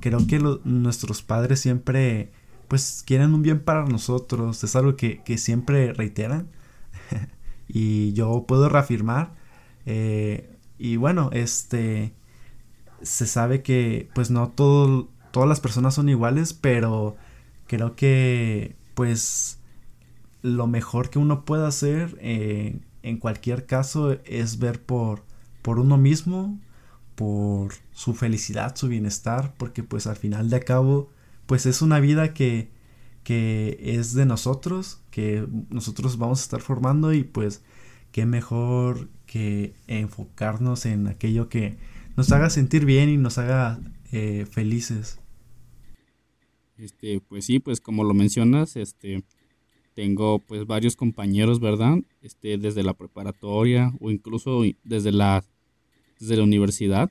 creo 0.00 0.26
que 0.26 0.38
nuestros 0.64 1.22
padres 1.22 1.60
siempre 1.60 2.30
pues 2.68 3.04
quieren 3.06 3.32
un 3.34 3.42
bien 3.42 3.60
para 3.60 3.84
nosotros, 3.84 4.64
es 4.64 4.74
algo 4.74 4.96
que, 4.96 5.22
que 5.22 5.38
siempre 5.38 5.92
reiteran 5.92 6.48
y 7.68 8.12
yo 8.12 8.44
puedo 8.48 8.68
reafirmar 8.68 9.34
eh, 9.86 10.55
y 10.78 10.96
bueno, 10.96 11.30
este 11.32 12.14
se 13.02 13.26
sabe 13.26 13.62
que 13.62 14.08
pues 14.14 14.30
no 14.30 14.50
todo, 14.50 15.08
todas 15.30 15.48
las 15.48 15.60
personas 15.60 15.94
son 15.94 16.08
iguales, 16.08 16.54
pero 16.54 17.16
creo 17.66 17.94
que 17.96 18.76
pues 18.94 19.60
lo 20.42 20.66
mejor 20.66 21.10
que 21.10 21.18
uno 21.18 21.44
puede 21.44 21.66
hacer 21.66 22.16
eh, 22.20 22.80
en 23.02 23.18
cualquier 23.18 23.66
caso 23.66 24.16
es 24.24 24.58
ver 24.58 24.82
por, 24.82 25.24
por 25.62 25.78
uno 25.78 25.98
mismo, 25.98 26.58
por 27.14 27.74
su 27.92 28.14
felicidad, 28.14 28.76
su 28.76 28.88
bienestar, 28.88 29.54
porque 29.58 29.82
pues 29.82 30.06
al 30.06 30.16
final 30.16 30.50
de 30.50 30.60
cabo 30.60 31.10
pues 31.46 31.66
es 31.66 31.82
una 31.82 32.00
vida 32.00 32.34
que, 32.34 32.70
que 33.22 33.78
es 33.80 34.14
de 34.14 34.26
nosotros, 34.26 35.00
que 35.10 35.46
nosotros 35.70 36.18
vamos 36.18 36.40
a 36.40 36.42
estar 36.42 36.60
formando 36.60 37.12
y 37.12 37.24
pues 37.24 37.62
qué 38.12 38.26
mejor 38.26 39.08
enfocarnos 39.86 40.86
en 40.86 41.06
aquello 41.06 41.48
que 41.48 41.76
nos 42.16 42.32
haga 42.32 42.50
sentir 42.50 42.84
bien 42.84 43.08
y 43.08 43.16
nos 43.16 43.38
haga 43.38 43.78
eh, 44.12 44.46
felices. 44.50 45.18
Este, 46.78 47.20
pues 47.20 47.44
sí, 47.44 47.58
pues 47.58 47.80
como 47.80 48.04
lo 48.04 48.14
mencionas, 48.14 48.76
este, 48.76 49.22
tengo 49.94 50.38
pues 50.40 50.66
varios 50.66 50.96
compañeros, 50.96 51.60
¿verdad? 51.60 51.96
Este, 52.22 52.58
desde 52.58 52.82
la 52.82 52.94
preparatoria 52.94 53.92
o 54.00 54.10
incluso 54.10 54.62
desde 54.84 55.12
la, 55.12 55.44
desde 56.20 56.36
la 56.36 56.44
universidad, 56.44 57.10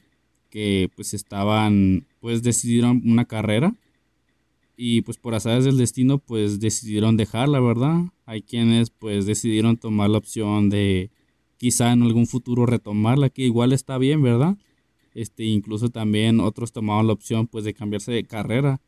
que 0.49 0.89
pues 0.95 1.13
estaban, 1.13 2.05
pues 2.19 2.43
decidieron 2.43 3.01
una 3.05 3.25
carrera 3.25 3.73
y 4.77 5.01
pues 5.01 5.17
por 5.17 5.35
azares 5.35 5.65
del 5.65 5.77
destino 5.77 6.19
pues 6.19 6.59
decidieron 6.59 7.17
dejarla, 7.17 7.59
¿verdad? 7.59 8.05
Hay 8.25 8.41
quienes 8.41 8.89
pues 8.89 9.25
decidieron 9.25 9.77
tomar 9.77 10.09
la 10.09 10.17
opción 10.17 10.69
de 10.69 11.09
quizá 11.57 11.91
en 11.91 12.03
algún 12.03 12.27
futuro 12.27 12.65
retomarla, 12.65 13.29
que 13.29 13.43
igual 13.43 13.73
está 13.73 13.97
bien, 13.97 14.21
¿verdad? 14.21 14.57
Este, 15.13 15.45
incluso 15.45 15.89
también 15.89 16.39
otros 16.39 16.71
tomaron 16.71 17.07
la 17.07 17.13
opción 17.13 17.47
pues 17.47 17.63
de 17.63 17.73
cambiarse 17.73 18.11
de 18.11 18.25
carrera. 18.25 18.81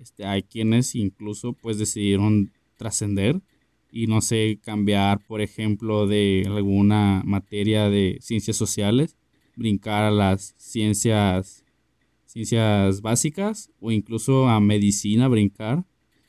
Este, 0.00 0.24
hay 0.24 0.42
quienes 0.42 0.94
incluso 0.94 1.52
pues 1.52 1.78
decidieron 1.78 2.52
trascender 2.76 3.40
y 3.92 4.06
no 4.08 4.20
sé, 4.20 4.58
cambiar, 4.62 5.24
por 5.24 5.40
ejemplo, 5.40 6.06
de 6.06 6.44
alguna 6.46 7.22
materia 7.24 7.88
de 7.88 8.18
ciencias 8.20 8.56
sociales, 8.56 9.16
brincar 9.54 10.02
a 10.02 10.10
las 10.10 10.54
ciencias 10.56 11.64
ciencias 12.34 13.00
básicas 13.00 13.70
o 13.78 13.92
incluso 13.92 14.48
a 14.48 14.58
medicina 14.58 15.28
brincar. 15.28 15.84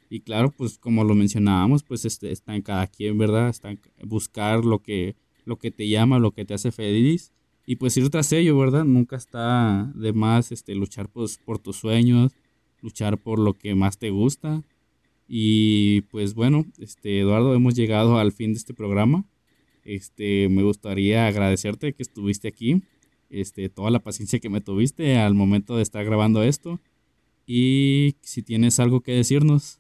Y 0.08 0.20
claro, 0.20 0.52
pues 0.52 0.78
como 0.78 1.04
lo 1.04 1.16
mencionábamos, 1.16 1.82
pues 1.82 2.06
este, 2.06 2.32
está 2.32 2.56
en 2.56 2.62
cada 2.62 2.86
quien, 2.86 3.18
¿verdad? 3.18 3.50
Está 3.50 3.72
en 3.72 3.80
buscar 4.04 4.64
lo 4.64 4.84
que, 4.84 5.16
lo 5.46 5.58
que 5.58 5.72
te 5.72 5.88
llama, 5.88 6.20
lo 6.20 6.32
que 6.32 6.46
te 6.46 6.54
hace 6.54 6.72
feliz. 6.72 7.32
Y 7.66 7.78
pues 7.78 7.98
ir 7.98 8.10
tras 8.10 8.32
ello, 8.32 8.58
¿verdad? 8.58 8.84
Nunca 8.84 9.16
está 9.16 9.92
de 9.96 10.14
más 10.14 10.52
este, 10.52 10.76
luchar 10.76 11.10
pues, 11.10 11.38
por 11.38 11.58
tus 11.58 11.78
sueños, 11.78 12.34
luchar 12.82 13.18
por 13.18 13.40
lo 13.40 13.54
que 13.54 13.74
más 13.74 13.98
te 13.98 14.12
gusta. 14.12 14.62
Y 15.28 16.02
pues 16.12 16.36
bueno, 16.36 16.66
este, 16.78 17.20
Eduardo, 17.22 17.56
hemos 17.56 17.76
llegado 17.76 18.20
al 18.20 18.32
fin 18.32 18.54
de 18.54 18.60
este 18.60 18.74
programa. 18.74 19.26
Este, 19.84 20.50
me 20.50 20.64
gustaría 20.64 21.28
agradecerte 21.28 21.94
que 21.94 22.04
estuviste 22.04 22.48
aquí 22.48 22.84
este, 23.30 23.70
toda 23.70 23.90
la 23.90 24.00
paciencia 24.00 24.40
que 24.40 24.50
me 24.50 24.62
tuviste 24.62 25.18
al 25.18 25.34
momento 25.34 25.76
de 25.76 25.84
estar 25.84 26.06
grabando 26.06 26.44
esto. 26.44 26.80
Y 27.48 28.16
si 28.22 28.44
tienes 28.44 28.80
algo 28.80 29.02
que 29.02 29.14
decirnos. 29.14 29.80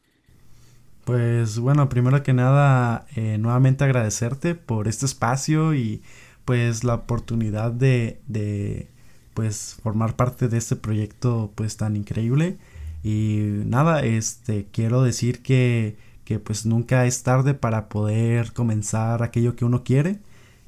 Pues 1.05 1.59
bueno, 1.59 1.87
primero 1.87 2.23
que 2.23 2.33
nada, 2.33 3.05
eh, 3.15 3.37
nuevamente 3.37 3.83
agradecerte 3.83 4.55
por 4.55 4.87
este 4.87 5.05
espacio 5.05 5.75
y 5.75 6.01
pues 6.45 6.83
la 6.83 6.95
oportunidad 6.95 7.71
de, 7.71 8.19
de 8.27 8.87
pues 9.35 9.77
formar 9.83 10.15
parte 10.15 10.47
de 10.47 10.57
este 10.57 10.75
proyecto 10.75 11.51
pues 11.55 11.77
tan 11.77 11.95
increíble. 11.95 12.57
Y 13.03 13.39
nada, 13.65 14.01
este 14.03 14.67
quiero 14.71 15.03
decir 15.03 15.43
que, 15.43 15.95
que 16.25 16.39
pues 16.39 16.65
nunca 16.65 17.05
es 17.05 17.21
tarde 17.23 17.53
para 17.53 17.87
poder 17.89 18.53
comenzar 18.53 19.21
aquello 19.23 19.55
que 19.55 19.65
uno 19.65 19.83
quiere. 19.83 20.19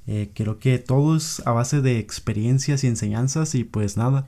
Eh, 0.07 0.29
creo 0.35 0.59
que 0.59 0.77
todo 0.79 1.17
es 1.17 1.41
a 1.47 1.51
base 1.51 1.81
de 1.81 1.99
experiencias 1.99 2.83
y 2.83 2.87
enseñanzas 2.87 3.55
y 3.55 3.63
pues 3.63 3.97
nada, 3.97 4.27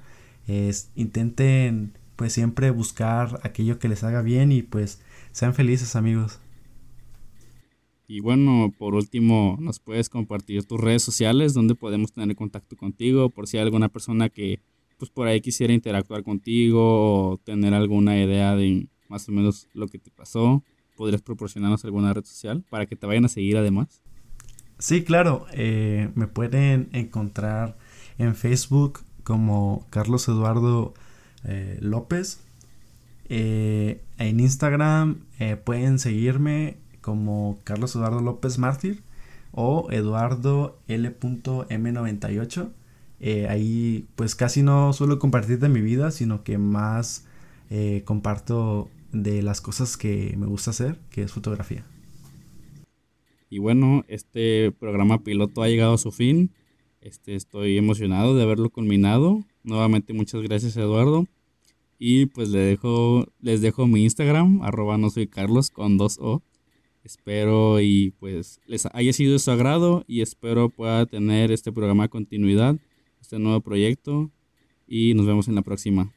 intenten 0.96 1.94
pues 2.16 2.34
siempre 2.34 2.72
buscar 2.72 3.40
aquello 3.44 3.80
que 3.80 3.88
les 3.88 4.04
haga 4.04 4.22
bien 4.22 4.52
y 4.52 4.64
pues 4.64 5.00
sean 5.32 5.54
felices 5.54 5.96
amigos. 5.96 6.40
Y 8.08 8.22
bueno, 8.22 8.74
por 8.78 8.96
último, 8.96 9.58
nos 9.60 9.80
puedes 9.80 10.10
compartir 10.10 10.64
tus 10.64 10.80
redes 10.80 11.04
sociales 11.04 11.54
donde 11.54 11.76
podemos 11.76 12.12
tener 12.12 12.36
contacto 12.36 12.76
contigo 12.76 13.30
por 13.30 13.48
si 13.48 13.58
hay 13.58 13.64
alguna 13.64 13.90
persona 13.90 14.30
que 14.30 14.60
pues 14.98 15.12
por 15.12 15.28
ahí 15.28 15.42
quisiera 15.42 15.74
interactuar 15.74 16.24
contigo 16.24 17.32
o 17.32 17.38
tener 17.38 17.74
alguna 17.74 18.22
idea 18.22 18.56
de 18.56 18.88
más 19.08 19.30
o 19.30 19.32
menos 19.32 19.68
lo 19.74 19.88
que 19.88 20.00
te 20.00 20.12
pasó. 20.12 20.64
¿Podrías 20.98 21.22
proporcionarnos 21.22 21.86
alguna 21.86 22.14
red 22.14 22.26
social 22.26 22.64
para 22.70 22.86
que 22.86 22.96
te 22.96 23.06
vayan 23.06 23.26
a 23.26 23.30
seguir 23.30 23.58
además? 23.58 24.02
Sí, 24.80 25.04
claro. 25.04 25.46
Eh, 25.54 26.10
me 26.16 26.28
pueden 26.28 26.90
encontrar 26.94 27.78
en 28.18 28.36
Facebook 28.36 29.02
como 29.24 29.86
Carlos 29.90 30.28
Eduardo 30.28 30.94
eh, 31.46 31.78
López. 31.82 32.42
Eh, 33.30 34.02
en 34.20 34.40
Instagram 34.40 35.22
pueden 35.64 36.00
seguirme 36.00 36.78
como 37.02 37.60
Carlos 37.64 37.96
Eduardo 37.96 38.22
López 38.22 38.58
Mártir 38.60 39.02
o 39.52 39.88
Eduardo 39.92 40.80
L.M98. 40.88 42.70
ahí 43.50 44.06
pues 44.16 44.36
casi 44.36 44.62
no 44.62 44.94
suelo 44.94 45.18
compartir 45.18 45.60
de 45.60 45.70
mi 45.70 45.82
vida, 45.82 46.12
sino 46.12 46.44
que 46.44 46.58
más 46.58 47.26
comparto 48.06 48.90
de 49.12 49.42
las 49.42 49.62
cosas 49.62 49.98
que 49.98 50.36
me 50.38 50.46
gusta 50.46 50.72
hacer, 50.72 51.00
que 51.10 51.24
es 51.24 51.32
fotografía. 51.32 51.84
Y 53.50 53.58
bueno, 53.58 54.06
este 54.08 54.72
programa 54.72 55.24
piloto 55.24 55.64
ha 55.64 55.70
llegado 55.70 55.94
a 55.94 55.98
su 55.98 56.12
fin. 56.12 56.52
Este, 57.02 57.36
estoy 57.36 57.78
emocionado 57.78 58.36
de 58.36 58.44
haberlo 58.44 58.70
culminado. 58.70 59.44
Nuevamente 59.64 60.14
muchas 60.14 60.42
gracias 60.42 60.78
Eduardo. 60.78 61.26
Y 62.00 62.28
pues 62.28 62.50
le 62.50 62.60
dejo, 62.60 63.28
les 63.42 63.62
dejo 63.62 63.86
mi 63.86 64.04
Instagram, 64.04 64.62
arroba 64.64 64.98
no 64.98 65.10
soy 65.10 65.28
Carlos 65.28 65.70
con 65.70 65.98
dos 65.98 66.18
O. 66.20 66.42
Espero 67.04 67.82
y 67.82 68.12
pues 68.20 68.62
les 68.66 68.88
haya 68.94 69.14
sido 69.14 69.34
de 69.34 69.40
su 69.40 69.52
agrado 69.52 70.06
y 70.08 70.22
espero 70.22 70.70
pueda 70.70 71.06
tener 71.06 71.52
este 71.52 71.72
programa 71.72 72.08
continuidad, 72.08 72.78
este 73.22 73.38
nuevo 73.38 73.60
proyecto. 73.62 74.32
Y 74.88 75.14
nos 75.14 75.28
vemos 75.28 75.48
en 75.50 75.56
la 75.56 75.62
próxima. 75.62 76.12